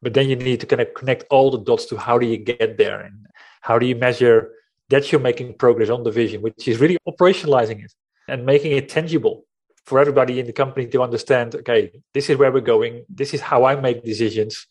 [0.00, 2.38] but then you need to kind of connect all the dots to how do you
[2.38, 3.26] get there and
[3.60, 4.52] how do you measure
[4.88, 7.92] that you're making progress on the vision, which is really operationalizing it
[8.28, 9.44] and making it tangible
[9.84, 13.40] for everybody in the company to understand, okay, this is where we're going, this is
[13.40, 14.66] how I make decisions.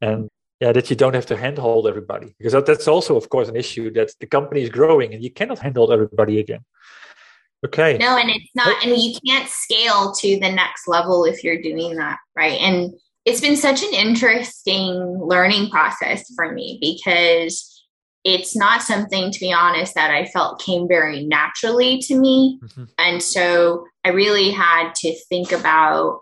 [0.00, 0.28] And
[0.60, 2.34] yeah, that you don't have to handhold everybody.
[2.38, 5.58] Because that's also, of course, an issue that the company is growing and you cannot
[5.58, 6.64] handhold everybody again.
[7.64, 7.98] Okay.
[7.98, 11.96] No, and it's not, and you can't scale to the next level if you're doing
[11.96, 12.60] that, right?
[12.60, 12.92] And
[13.24, 17.84] it's been such an interesting learning process for me because
[18.24, 22.60] it's not something, to be honest, that I felt came very naturally to me.
[22.62, 22.84] Mm-hmm.
[22.98, 26.20] And so I really had to think about,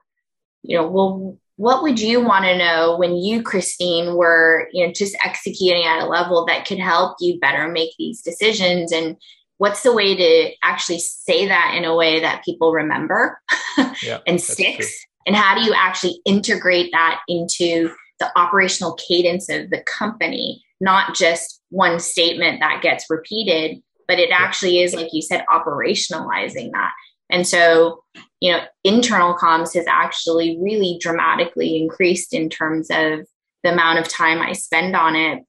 [0.63, 4.93] you know, well, what would you want to know when you, Christine, were, you know,
[4.93, 8.93] just executing at a level that could help you better make these decisions?
[8.93, 9.17] And
[9.57, 13.41] what's the way to actually say that in a way that people remember
[14.03, 15.07] yeah, and sticks?
[15.27, 17.91] And how do you actually integrate that into
[18.21, 24.31] the operational cadence of the company, not just one statement that gets repeated, but it
[24.31, 26.93] actually is, like you said, operationalizing that.
[27.31, 28.05] And so,
[28.41, 33.27] you know, internal comms has actually really dramatically increased in terms of
[33.63, 35.43] the amount of time I spend on it,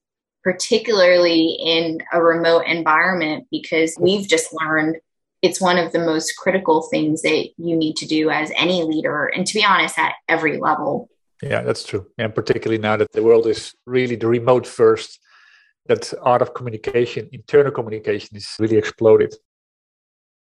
[0.44, 4.98] particularly in a remote environment, because we've just learned
[5.42, 9.26] it's one of the most critical things that you need to do as any leader.
[9.26, 11.10] And to be honest, at every level.
[11.44, 12.08] Yeah, that's true.
[12.18, 15.20] And particularly now that the world is really the remote first,
[15.86, 19.36] that art of communication, internal communication, is really exploded.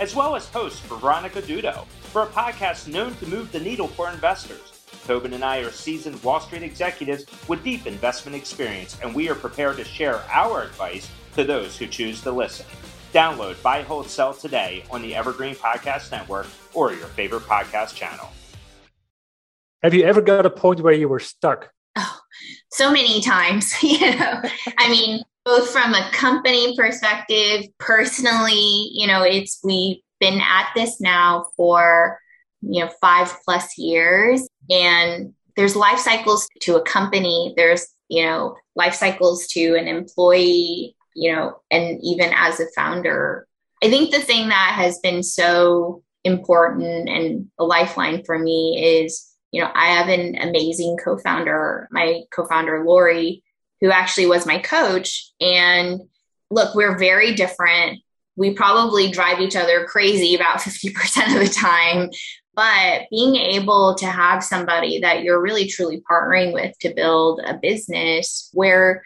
[0.00, 4.10] as well as host Veronica Dudo, for a podcast known to move the needle for
[4.10, 4.78] investors.
[5.06, 9.34] Tobin and I are seasoned Wall Street executives with deep investment experience, and we are
[9.34, 12.66] prepared to share our advice to those who choose to listen.
[13.12, 18.28] Download Buy, Hold, Sell today on the Evergreen Podcast Network or your favorite podcast channel.
[19.82, 21.70] Have you ever got a point where you were stuck?
[21.96, 22.20] Oh,
[22.70, 23.72] so many times.
[23.82, 24.42] you know,
[24.76, 31.00] I mean, both from a company perspective, personally, you know, it's we've been at this
[31.00, 32.18] now for
[32.60, 37.54] you know five plus years, and there's life cycles to a company.
[37.56, 43.46] There's you know life cycles to an employee you know, and even as a founder.
[43.82, 49.26] I think the thing that has been so important and a lifeline for me is,
[49.50, 53.42] you know, I have an amazing co founder, my co founder, Lori,
[53.80, 55.30] who actually was my coach.
[55.40, 56.00] And
[56.50, 58.00] look, we're very different.
[58.36, 62.10] We probably drive each other crazy about 50% of the time.
[62.54, 67.54] But being able to have somebody that you're really truly partnering with to build a
[67.54, 69.04] business where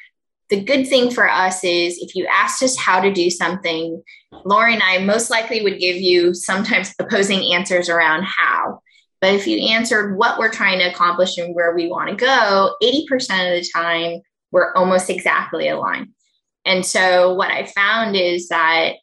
[0.48, 4.02] the good thing for us is if you asked us how to do something,
[4.44, 8.80] Lori and I most likely would give you sometimes opposing answers around how.
[9.20, 12.74] But if you answered what we're trying to accomplish and where we want to go,
[12.82, 13.00] 80%
[13.56, 14.20] of the time,
[14.52, 16.08] we're almost exactly aligned.
[16.64, 18.94] And so, what I found is that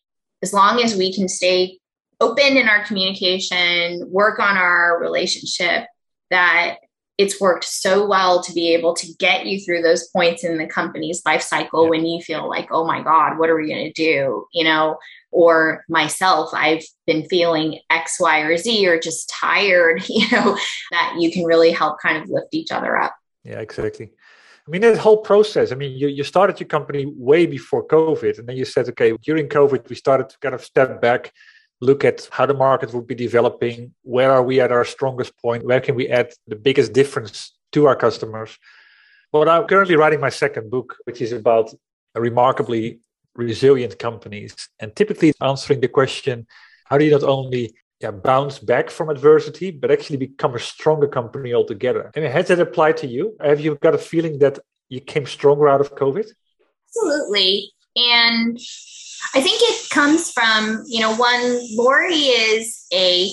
[0.41, 1.79] as long as we can stay
[2.21, 5.85] open in our communication, work on our relationship,
[6.29, 6.77] that
[7.17, 10.65] it's worked so well to be able to get you through those points in the
[10.65, 11.89] company's life cycle yeah.
[11.89, 14.45] when you feel like, oh my God, what are we going to do?
[14.53, 14.97] You know,
[15.31, 20.57] or myself, I've been feeling X, Y, or Z, or just tired, you know,
[20.91, 23.13] that you can really help kind of lift each other up.
[23.43, 24.11] Yeah, exactly.
[24.69, 25.71] I mean, that whole process.
[25.71, 29.17] I mean, you, you started your company way before COVID, and then you said, okay,
[29.23, 31.33] during COVID, we started to kind of step back
[31.81, 35.65] look at how the market would be developing, where are we at our strongest point,
[35.65, 38.59] where can we add the biggest difference to our customers.
[39.31, 41.73] But I'm currently writing my second book, which is about
[42.13, 42.99] remarkably
[43.35, 46.45] resilient companies and typically answering the question
[46.85, 51.07] how do you not only yeah, bounce back from adversity, but actually become a stronger
[51.07, 52.11] company altogether?
[52.15, 53.35] Mean, has that applied to you?
[53.41, 56.25] Have you got a feeling that you came stronger out of COVID?
[56.87, 57.71] Absolutely.
[57.95, 58.57] And
[59.35, 63.31] I think it comes from, you know, one, Lori is a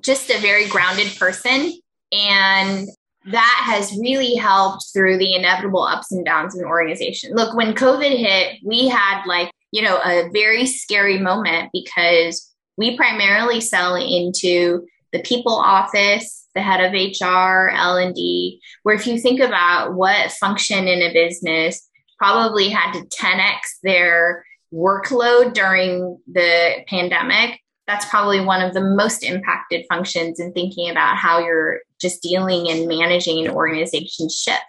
[0.00, 1.78] just a very grounded person.
[2.12, 2.88] And
[3.26, 7.34] that has really helped through the inevitable ups and downs in organization.
[7.34, 12.49] Look, when COVID hit, we had like, you know, a very scary moment because
[12.80, 19.20] we primarily sell into the people office, the head of HR, L&D, where if you
[19.20, 26.76] think about what function in a business probably had to 10x their workload during the
[26.88, 32.22] pandemic, that's probably one of the most impacted functions in thinking about how you're just
[32.22, 34.64] dealing and managing an organization shift.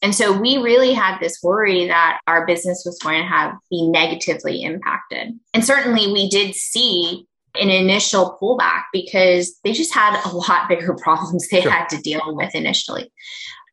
[0.00, 3.86] And so we really had this worry that our business was going to have be
[3.88, 5.38] negatively impacted.
[5.52, 10.94] And certainly we did see an initial pullback because they just had a lot bigger
[11.02, 11.70] problems they sure.
[11.70, 13.12] had to deal with initially.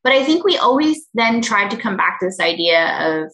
[0.03, 3.31] But I think we always then tried to come back to this idea of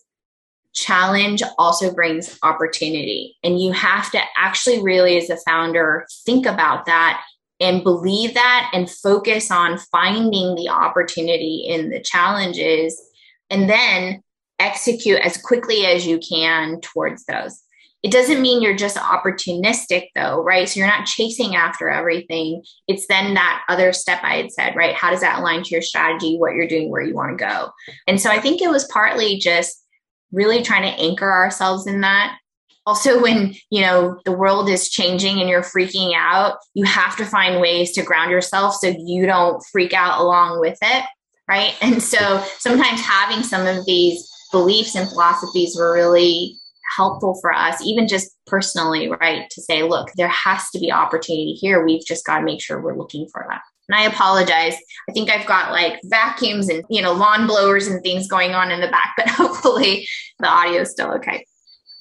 [0.74, 3.38] challenge also brings opportunity.
[3.44, 7.24] And you have to actually, really, as a founder, think about that
[7.60, 13.02] and believe that and focus on finding the opportunity in the challenges
[13.50, 14.22] and then
[14.60, 17.62] execute as quickly as you can towards those.
[18.06, 20.70] It doesn't mean you're just opportunistic though, right?
[20.70, 22.64] So you're not chasing after everything.
[22.88, 24.94] It's then that other step I had said, right?
[24.94, 27.72] How does that align to your strategy, what you're doing, where you want to go?
[28.06, 29.84] And so I think it was partly just
[30.32, 32.38] really trying to anchor ourselves in that
[32.86, 37.26] also when you know the world is changing and you're freaking out you have to
[37.26, 41.04] find ways to ground yourself so you don't freak out along with it
[41.48, 46.60] right and so sometimes having some of these beliefs and philosophies were really
[46.98, 51.54] helpful for us even just personally right to say look there has to be opportunity
[51.54, 54.76] here we've just got to make sure we're looking for that and I apologize.
[55.08, 58.72] I think I've got like vacuums and, you know, lawn blowers and things going on
[58.72, 60.08] in the back, but hopefully
[60.40, 61.46] the audio is still okay.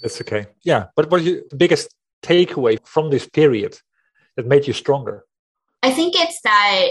[0.01, 0.47] That's okay.
[0.64, 0.87] Yeah.
[0.97, 3.79] But what is the biggest takeaway from this period
[4.37, 5.25] that made you stronger?
[5.83, 6.87] I think it's that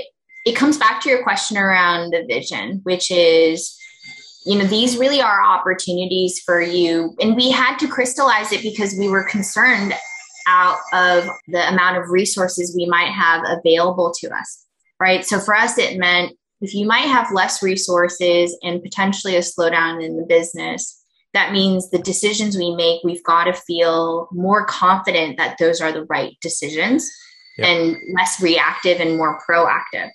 [0.46, 3.76] it comes back to your question around the vision, which is,
[4.46, 7.16] you know, these really are opportunities for you.
[7.22, 9.94] And we had to crystallize it because we were concerned
[10.48, 14.64] out of the amount of resources we might have available to us
[15.04, 15.26] right?
[15.26, 20.02] So for us, it meant if you might have less resources and potentially a slowdown
[20.02, 25.38] in the business, that means the decisions we make, we've got to feel more confident
[25.38, 27.10] that those are the right decisions
[27.58, 27.68] yeah.
[27.68, 30.10] and less reactive and more proactive.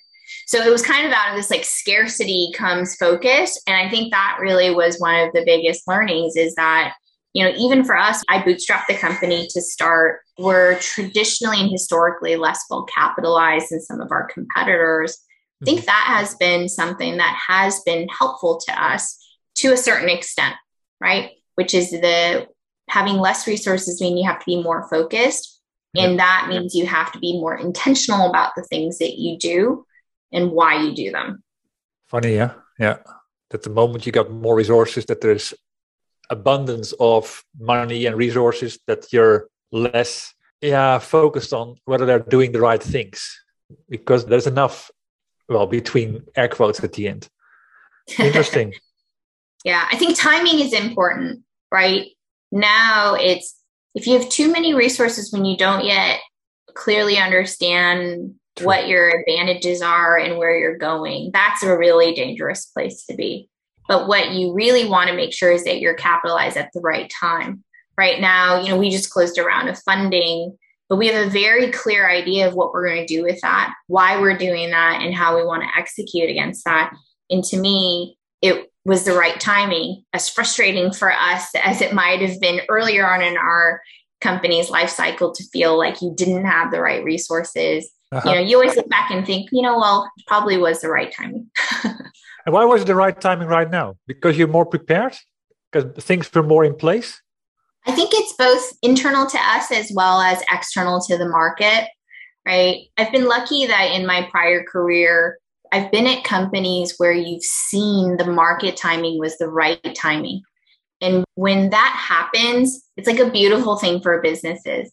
[0.49, 3.61] So it was kind of out of this like scarcity comes focus.
[3.67, 6.95] And I think that really was one of the biggest learnings is that
[7.35, 10.21] you know, even for us, I bootstrapped the company to start.
[10.39, 15.19] We're traditionally and historically less well capitalized than some of our competitors.
[15.61, 15.85] I think mm-hmm.
[15.85, 19.23] that has been something that has been helpful to us
[19.57, 20.55] to a certain extent,
[20.99, 21.29] right?
[21.53, 22.47] Which is the
[22.89, 25.61] having less resources mean you have to be more focused.
[25.95, 29.85] And that means you have to be more intentional about the things that you do
[30.31, 31.43] and why you do them.
[32.07, 32.53] Funny, yeah.
[32.79, 32.97] Yeah.
[33.49, 35.53] That the moment you got more resources, that there's
[36.29, 42.59] abundance of money and resources that you're less yeah focused on whether they're doing the
[42.59, 43.39] right things
[43.89, 44.91] because there's enough
[45.47, 47.27] well between air quotes at the end
[48.19, 48.73] interesting
[49.63, 52.07] yeah i think timing is important right
[52.51, 53.55] now it's
[53.95, 56.19] if you have too many resources when you don't yet
[56.75, 58.67] clearly understand True.
[58.67, 63.49] what your advantages are and where you're going that's a really dangerous place to be
[63.89, 67.11] but what you really want to make sure is that you're capitalized at the right
[67.19, 67.63] time.
[67.97, 70.55] Right now, you know, we just closed a round of funding,
[70.87, 73.73] but we have a very clear idea of what we're going to do with that,
[73.87, 76.93] why we're doing that, and how we want to execute against that.
[77.31, 82.21] And to me, it was the right timing, as frustrating for us as it might
[82.21, 83.81] have been earlier on in our
[84.21, 87.89] company's life cycle to feel like you didn't have the right resources.
[88.11, 88.29] Uh-huh.
[88.29, 91.13] You know, you always look back and think, you know, well, probably was the right
[91.15, 91.49] timing.
[92.49, 93.97] And why was it the right timing right now?
[94.07, 95.15] Because you're more prepared?
[95.71, 97.21] Because things were more in place?
[97.85, 101.87] I think it's both internal to us as well as external to the market,
[102.47, 102.87] right?
[102.97, 105.37] I've been lucky that in my prior career,
[105.71, 110.41] I've been at companies where you've seen the market timing was the right timing.
[111.01, 114.91] And when that happens, it's like a beautiful thing for businesses.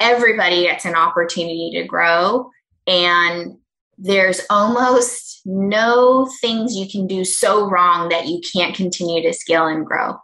[0.00, 2.50] Everybody gets an opportunity to grow.
[2.86, 3.56] And
[3.98, 9.66] there's almost no things you can do so wrong that you can't continue to scale
[9.66, 10.16] and grow.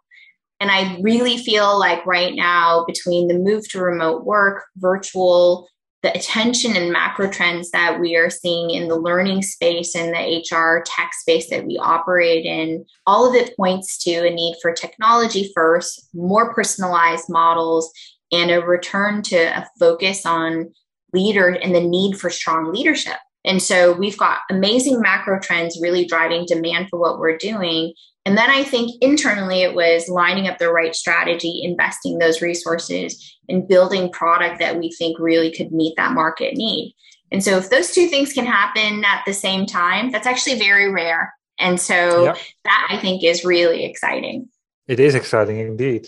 [0.61, 5.69] And I really feel like right now, between the move to remote work, virtual,
[6.03, 10.45] the attention and macro trends that we are seeing in the learning space and the
[10.51, 14.73] HR tech space that we operate in, all of it points to a need for
[14.73, 17.93] technology first, more personalized models,
[18.33, 20.73] and a return to a focus on
[21.13, 23.19] leader and the need for strong leadership.
[23.45, 27.93] And so we've got amazing macro trends really driving demand for what we're doing.
[28.25, 33.37] And then I think internally it was lining up the right strategy, investing those resources,
[33.49, 36.95] and building product that we think really could meet that market need.
[37.33, 40.93] And so if those two things can happen at the same time, that's actually very
[40.93, 41.35] rare.
[41.59, 42.39] And so yep.
[42.65, 44.49] that I think is really exciting.
[44.87, 46.07] It is exciting indeed.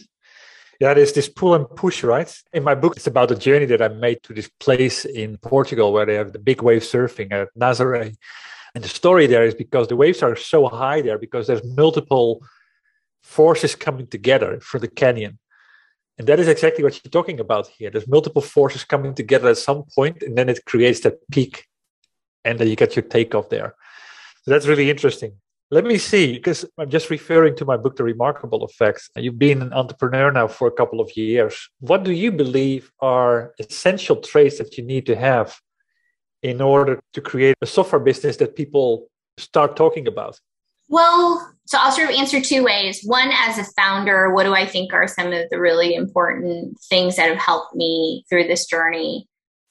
[0.81, 2.35] Yeah, there's this pull and push, right?
[2.53, 5.93] In my book, it's about the journey that I made to this place in Portugal
[5.93, 8.17] where they have the big wave surfing at Nazaré.
[8.75, 12.43] And the story there is because the waves are so high there because there's multiple
[13.23, 15.39] forces coming together for the canyon.
[16.19, 17.91] And that is exactly what you're talking about here.
[17.91, 21.67] There's multiple forces coming together at some point, and then it creates that peak,
[22.45, 23.75] and then you get your takeoff there.
[24.43, 25.33] So that's really interesting.
[25.71, 29.09] Let me see, because I'm just referring to my book, The Remarkable Effects.
[29.17, 31.69] You've been an entrepreneur now for a couple of years.
[31.81, 35.59] What do you believe are essential traits that you need to have
[36.43, 39.09] in order to create a software business that people
[39.39, 40.39] start talking about?
[40.89, 43.03] Well, so I'll sort of answer two ways.
[43.03, 47.17] One, as a founder, what do I think are some of the really important things
[47.17, 49.27] that have helped me through this journey?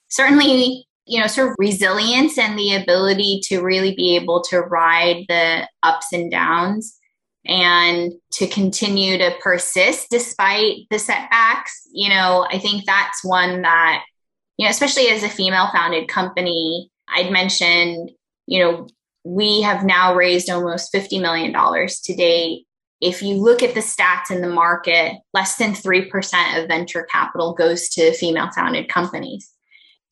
[0.09, 5.25] Certainly, you know, sort of resilience and the ability to really be able to ride
[5.27, 6.97] the ups and downs
[7.45, 11.87] and to continue to persist despite the setbacks.
[11.91, 14.03] You know, I think that's one that,
[14.57, 18.11] you know, especially as a female founded company, I'd mentioned,
[18.47, 18.87] you know,
[19.25, 22.65] we have now raised almost $50 million to date.
[23.01, 27.53] If you look at the stats in the market, less than 3% of venture capital
[27.53, 29.49] goes to female founded companies.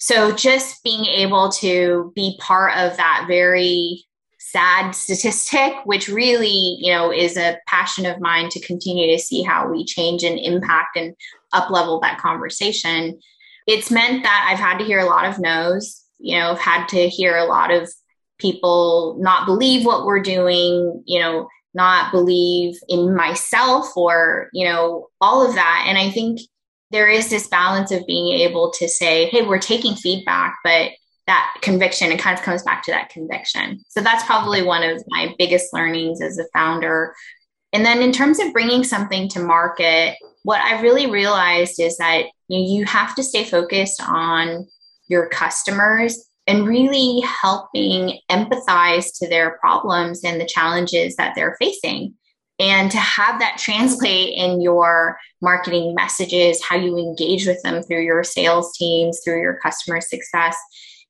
[0.01, 4.03] So just being able to be part of that very
[4.39, 9.43] sad statistic, which really, you know, is a passion of mine to continue to see
[9.43, 11.13] how we change and impact and
[11.53, 13.19] up level that conversation.
[13.67, 16.87] It's meant that I've had to hear a lot of no's, you know, I've had
[16.87, 17.87] to hear a lot of
[18.39, 25.09] people not believe what we're doing, you know, not believe in myself or, you know,
[25.21, 25.85] all of that.
[25.87, 26.39] And I think
[26.91, 30.91] there is this balance of being able to say, hey, we're taking feedback, but
[31.27, 33.81] that conviction, it kind of comes back to that conviction.
[33.89, 37.15] So that's probably one of my biggest learnings as a founder.
[37.73, 42.25] And then in terms of bringing something to market, what I really realized is that
[42.47, 44.67] you, know, you have to stay focused on
[45.07, 52.15] your customers and really helping empathize to their problems and the challenges that they're facing
[52.61, 58.03] and to have that translate in your marketing messages, how you engage with them through
[58.03, 60.55] your sales teams, through your customer success.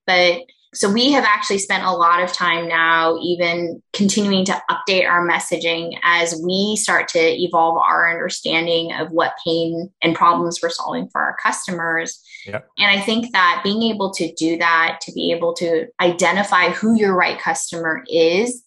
[0.08, 0.44] But
[0.74, 5.28] so we have actually spent a lot of time now, even continuing to update our
[5.28, 11.10] messaging as we start to evolve our understanding of what pain and problems we're solving
[11.12, 12.24] for our customers.
[12.78, 16.96] And I think that being able to do that, to be able to identify who
[16.96, 18.64] your right customer is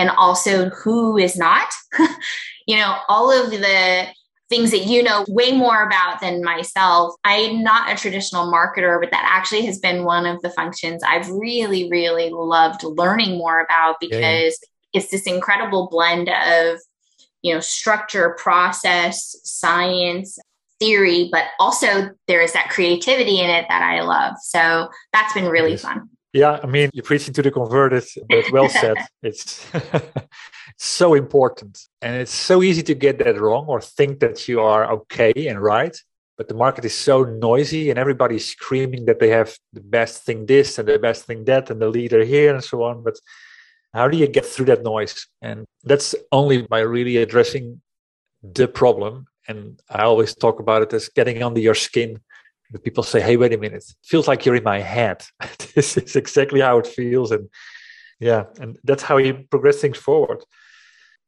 [0.00, 1.68] and also who is not,
[2.66, 4.06] you know, all of the
[4.48, 7.14] things that you know way more about than myself.
[7.22, 11.30] I'm not a traditional marketer, but that actually has been one of the functions I've
[11.30, 14.58] really, really loved learning more about because
[14.92, 15.00] yeah.
[15.00, 16.80] it's this incredible blend of,
[17.42, 20.38] you know, structure, process, science,
[20.80, 24.34] theory, but also there is that creativity in it that I love.
[24.42, 25.82] So that's been really yes.
[25.82, 26.08] fun.
[26.32, 28.96] Yeah, I mean, you're preaching to the converted, but well said.
[29.22, 29.66] it's
[30.76, 31.78] so important.
[32.00, 35.60] And it's so easy to get that wrong or think that you are okay and
[35.60, 35.96] right.
[36.38, 40.46] But the market is so noisy and everybody's screaming that they have the best thing
[40.46, 43.02] this and the best thing that and the leader here and so on.
[43.02, 43.18] But
[43.92, 45.26] how do you get through that noise?
[45.42, 47.82] And that's only by really addressing
[48.42, 49.26] the problem.
[49.48, 52.20] And I always talk about it as getting under your skin
[52.78, 55.24] people say, hey, wait a minute, it feels like you're in my head.
[55.74, 57.32] this is exactly how it feels.
[57.32, 57.48] And
[58.18, 60.44] yeah, and that's how you progress things forward.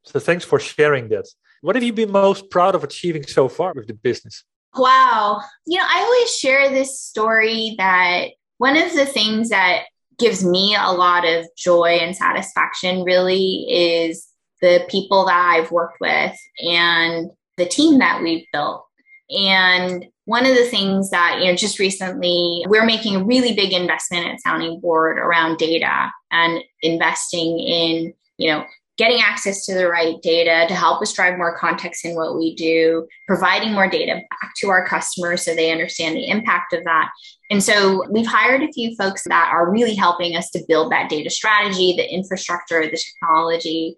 [0.05, 1.27] So thanks for sharing that.
[1.63, 4.45] What have you been most proud of achieving so far with the business?
[4.75, 5.41] Wow.
[5.67, 9.85] You know, I always share this story that one of the things that
[10.19, 14.27] gives me a lot of joy and satisfaction really is
[14.61, 18.85] the people that I've worked with and the team that we've built.
[19.33, 23.73] And one of the things that, you know, just recently, we're making a really big
[23.73, 28.65] investment at Sounding Board around data and investing in, you know,
[28.99, 32.55] getting access to the right data to help us drive more context in what we
[32.55, 37.11] do, providing more data back to our customers so they understand the impact of that.
[37.51, 41.09] And so we've hired a few folks that are really helping us to build that
[41.09, 43.97] data strategy, the infrastructure, the technology.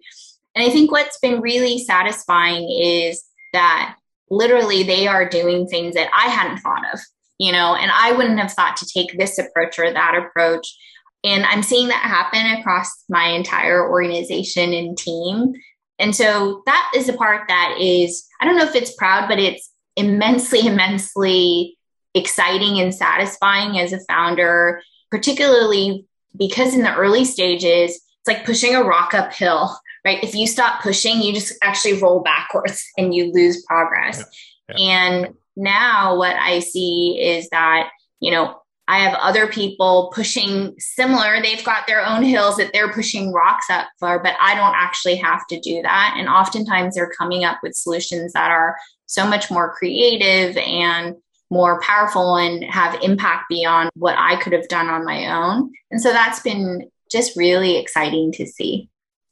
[0.55, 3.97] And I think what's been really satisfying is that
[4.29, 6.99] literally they are doing things that I hadn't thought of,
[7.37, 10.67] you know, and I wouldn't have thought to take this approach or that approach.
[11.23, 15.53] And I'm seeing that happen across my entire organization and team.
[15.97, 19.39] And so that is the part that is, I don't know if it's proud, but
[19.39, 21.77] it's immensely, immensely
[22.13, 26.05] exciting and satisfying as a founder, particularly
[26.37, 30.23] because in the early stages, it's like pushing a rock uphill right?
[30.23, 34.23] If you stop pushing, you just actually roll backwards and you lose progress.
[34.69, 34.75] Yeah.
[34.77, 35.07] Yeah.
[35.07, 37.89] And now what I see is that,
[38.19, 41.41] you know, I have other people pushing similar.
[41.41, 45.15] They've got their own hills that they're pushing rocks up for, but I don't actually
[45.15, 46.15] have to do that.
[46.17, 48.75] And oftentimes they're coming up with solutions that are
[49.07, 51.15] so much more creative and
[51.49, 55.71] more powerful and have impact beyond what I could have done on my own.
[55.89, 58.89] And so that's been just really exciting to see.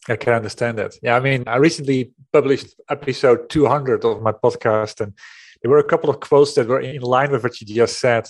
[0.09, 0.95] I can understand that.
[1.01, 5.13] Yeah, I mean, I recently published episode 200 of my podcast, and
[5.61, 8.27] there were a couple of quotes that were in line with what you just said.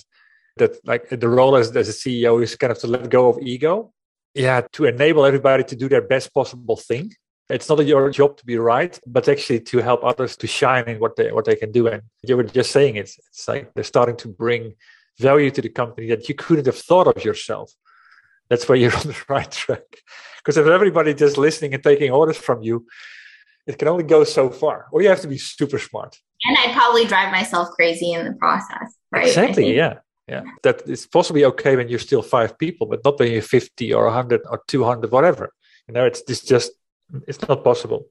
[0.57, 3.39] That like the role as, as a CEO is kind of to let go of
[3.41, 3.91] ego.
[4.35, 7.13] Yeah, to enable everybody to do their best possible thing.
[7.49, 10.99] It's not your job to be right, but actually to help others to shine in
[10.99, 11.87] what they what they can do.
[11.87, 14.75] And you were just saying it's it's like they're starting to bring
[15.19, 17.71] value to the company that you couldn't have thought of yourself.
[18.53, 19.87] That's where you're on the right track.
[20.37, 22.85] Because if everybody just listening and taking orders from you,
[23.65, 24.85] it can only go so far.
[24.91, 26.19] Or you have to be super smart.
[26.43, 29.25] And I'd probably drive myself crazy in the process, right?
[29.25, 29.75] Exactly.
[29.75, 29.95] Yeah.
[30.27, 30.43] Yeah.
[30.61, 34.05] That is possibly okay when you're still five people, but not when you're 50 or
[34.05, 35.51] 100 or 200, whatever.
[35.87, 36.73] You know, it's, it's just,
[37.27, 38.05] it's not possible.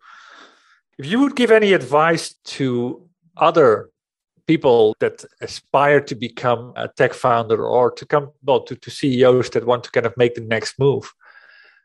[0.98, 3.90] If you would give any advice to other
[4.46, 9.50] people that aspire to become a tech founder or to come well to, to CEOs
[9.50, 11.12] that want to kind of make the next move,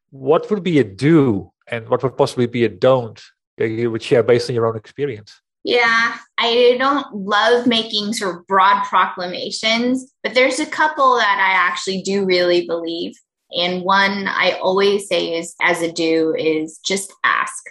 [0.10, 3.22] what would be a do and what would possibly be a don't
[3.58, 5.42] that you would share based on your own experience?
[5.64, 11.68] Yeah, I don't love making sort of broad proclamations, but there's a couple that I
[11.68, 13.16] actually do really believe.
[13.52, 17.64] And one I always say is as a do is just ask.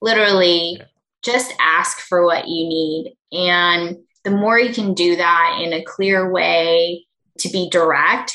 [0.00, 0.84] Literally, yeah.
[1.24, 3.14] just ask for what you need.
[3.32, 3.96] And
[4.26, 7.06] the more you can do that in a clear way
[7.38, 8.34] to be direct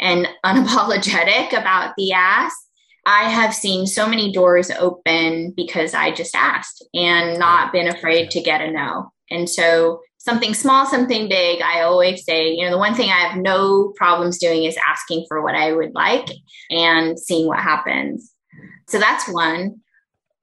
[0.00, 2.56] and unapologetic about the ask,
[3.04, 8.30] I have seen so many doors open because I just asked and not been afraid
[8.30, 9.12] to get a no.
[9.30, 13.20] And so, something small, something big, I always say, you know, the one thing I
[13.20, 16.28] have no problems doing is asking for what I would like
[16.70, 18.32] and seeing what happens.
[18.88, 19.80] So, that's one.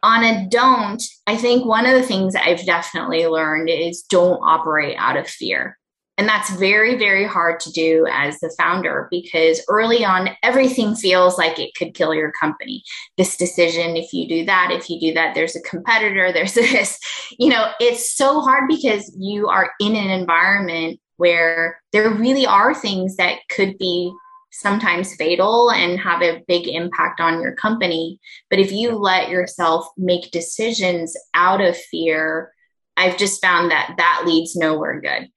[0.06, 4.96] On a don't, I think one of the things I've definitely learned is don't operate
[5.00, 5.80] out of fear.
[6.18, 11.38] And that's very, very hard to do as the founder because early on, everything feels
[11.38, 12.84] like it could kill your company.
[13.18, 17.00] This decision, if you do that, if you do that, there's a competitor, there's this,
[17.38, 22.76] you know, it's so hard because you are in an environment where there really are
[22.76, 24.14] things that could be
[24.60, 28.20] sometimes fatal and have a big impact on your company.
[28.50, 32.52] But if you let yourself make decisions out of fear,
[32.96, 35.30] I've just found that that leads nowhere good.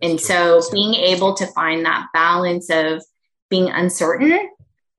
[0.00, 3.04] And so being able to find that balance of
[3.50, 4.48] being uncertain,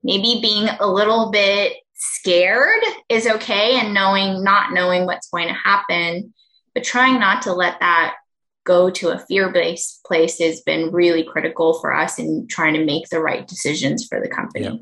[0.02, 5.54] maybe being a little bit scared is okay and knowing not knowing what's going to
[5.54, 6.34] happen,
[6.74, 8.16] but trying not to let that
[8.64, 13.08] go to a fear-based place has been really critical for us in trying to make
[13.08, 14.64] the right decisions for the company.
[14.64, 14.76] Yeah.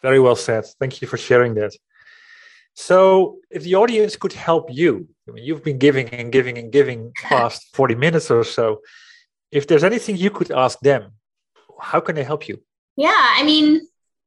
[0.00, 0.64] Very well said.
[0.80, 1.72] Thank you for sharing that.
[2.74, 6.72] So, if the audience could help you, I mean, you've been giving and giving and
[6.72, 8.80] giving past 40 minutes or so
[9.52, 11.12] if there's anything you could ask them,
[11.78, 12.60] how can they help you?
[12.96, 13.82] Yeah, I mean,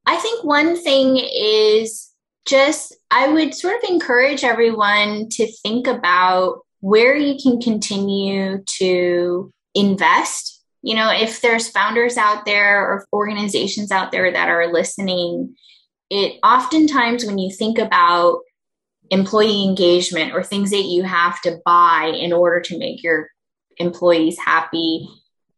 [0.06, 2.12] I think one thing is
[2.46, 9.52] just I would sort of encourage everyone to think about where you can continue to
[9.74, 10.64] invest.
[10.84, 15.56] You know, if there's founders out there or organizations out there that are listening,
[16.12, 18.42] it oftentimes when you think about
[19.10, 23.30] employee engagement or things that you have to buy in order to make your
[23.78, 25.10] employees happy,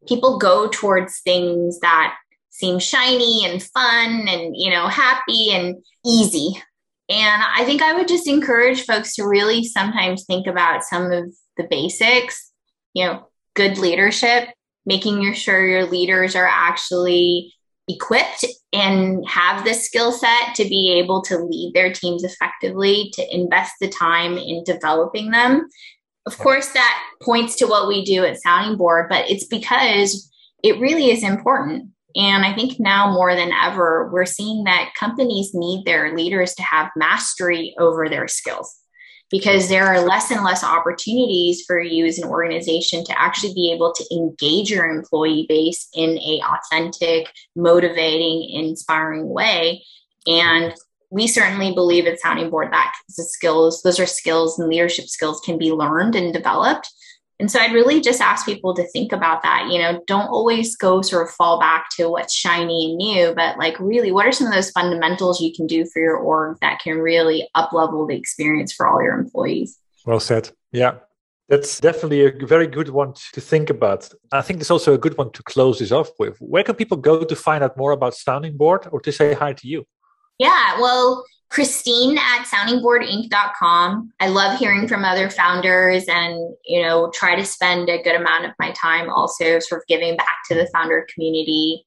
[0.07, 2.15] people go towards things that
[2.51, 5.75] seem shiny and fun and you know happy and
[6.05, 6.53] easy
[7.09, 11.33] and i think i would just encourage folks to really sometimes think about some of
[11.57, 12.51] the basics
[12.93, 14.49] you know good leadership
[14.85, 17.53] making sure your leaders are actually
[17.89, 23.35] equipped and have the skill set to be able to lead their teams effectively to
[23.35, 25.67] invest the time in developing them
[26.27, 30.29] of course, that points to what we do at Sounding Board, but it's because
[30.61, 31.91] it really is important.
[32.15, 36.63] And I think now more than ever, we're seeing that companies need their leaders to
[36.63, 38.75] have mastery over their skills
[39.29, 43.71] because there are less and less opportunities for you as an organization to actually be
[43.73, 49.83] able to engage your employee base in a authentic motivating inspiring way
[50.27, 50.73] and
[51.09, 55.39] we certainly believe at Sounding Board that the skills, those are skills and leadership skills
[55.39, 56.89] can be learned and developed.
[57.39, 59.67] And so I'd really just ask people to think about that.
[59.69, 63.57] You know, don't always go sort of fall back to what's shiny and new, but
[63.57, 66.79] like really, what are some of those fundamentals you can do for your org that
[66.79, 69.77] can really up level the experience for all your employees?
[70.05, 70.49] Well said.
[70.71, 70.95] Yeah.
[71.49, 74.09] That's definitely a very good one to think about.
[74.33, 76.37] I think it's also a good one to close this off with.
[76.39, 79.53] Where can people go to find out more about Sounding Board or to say hi
[79.53, 79.85] to you?
[80.39, 84.11] Yeah, well, Christine at soundingboardinc.com.
[84.19, 88.45] I love hearing from other founders and, you know, try to spend a good amount
[88.45, 91.85] of my time also sort of giving back to the founder community.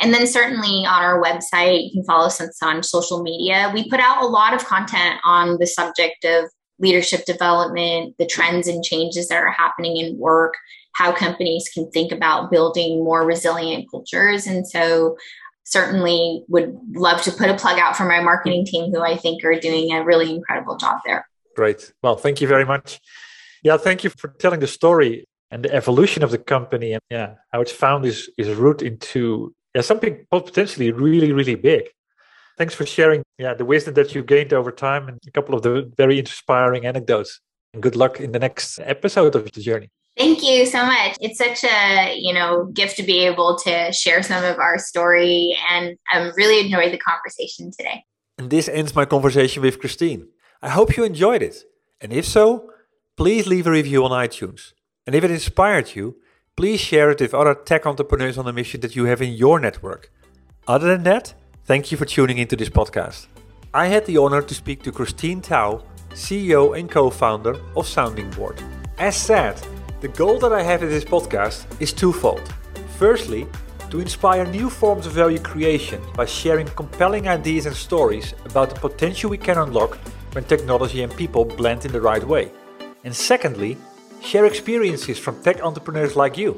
[0.00, 3.70] And then certainly on our website, you can follow us on social media.
[3.74, 6.44] We put out a lot of content on the subject of
[6.78, 10.54] leadership development, the trends and changes that are happening in work,
[10.92, 14.46] how companies can think about building more resilient cultures.
[14.46, 15.16] And so
[15.68, 18.70] certainly would love to put a plug out for my marketing mm.
[18.70, 21.28] team who I think are doing a really incredible job there.
[21.54, 21.92] Great.
[22.02, 23.00] Well, thank you very much.
[23.62, 27.34] Yeah, thank you for telling the story and the evolution of the company and yeah,
[27.52, 31.84] how it's found its, its root into yeah, something potentially really, really big.
[32.56, 35.62] Thanks for sharing yeah, the wisdom that you gained over time and a couple of
[35.62, 37.40] the very inspiring anecdotes.
[37.74, 39.90] And good luck in the next episode of the journey.
[40.18, 41.16] Thank you so much.
[41.20, 45.56] It's such a, you know, gift to be able to share some of our story
[45.70, 48.04] and I'm really enjoyed the conversation today.
[48.36, 50.26] And this ends my conversation with Christine.
[50.60, 51.62] I hope you enjoyed it.
[52.00, 52.68] And if so,
[53.16, 54.72] please leave a review on iTunes.
[55.06, 56.16] And if it inspired you,
[56.56, 59.60] please share it with other tech entrepreneurs on the mission that you have in your
[59.60, 60.10] network.
[60.66, 61.32] Other than that,
[61.64, 63.28] thank you for tuning into this podcast.
[63.72, 68.30] I had the honor to speak to Christine Tao, CEO and co founder of Sounding
[68.30, 68.60] Board.
[68.98, 69.56] As said,
[70.00, 72.54] the goal that I have in this podcast is twofold.
[72.98, 73.48] Firstly,
[73.90, 78.78] to inspire new forms of value creation by sharing compelling ideas and stories about the
[78.78, 79.96] potential we can unlock
[80.32, 82.52] when technology and people blend in the right way.
[83.02, 83.76] And secondly,
[84.22, 86.56] share experiences from tech entrepreneurs like you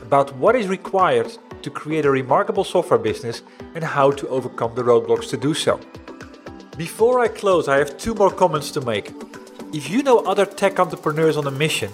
[0.00, 1.30] about what is required
[1.62, 3.42] to create a remarkable software business
[3.76, 5.78] and how to overcome the roadblocks to do so.
[6.76, 9.12] Before I close, I have two more comments to make.
[9.72, 11.92] If you know other tech entrepreneurs on a mission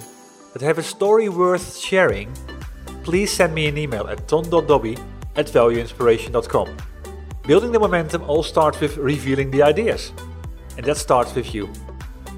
[0.52, 2.32] that have a story worth sharing,
[3.02, 4.98] please send me an email at ton.dobbe
[5.36, 6.76] at valueinspiration.com.
[7.46, 10.12] Building the momentum all starts with revealing the ideas.
[10.76, 11.68] And that starts with you.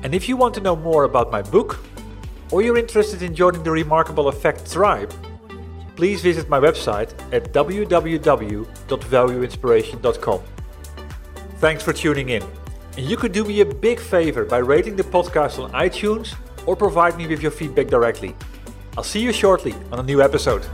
[0.03, 1.79] And if you want to know more about my book,
[2.51, 5.13] or you're interested in joining the Remarkable Effect tribe,
[5.97, 10.41] please visit my website at www.valueinspiration.com.
[11.57, 12.43] Thanks for tuning in.
[12.97, 16.35] And you could do me a big favor by rating the podcast on iTunes
[16.71, 18.33] or provide me with your feedback directly.
[18.97, 20.65] I'll see you shortly on a new episode.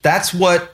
[0.00, 0.73] That's what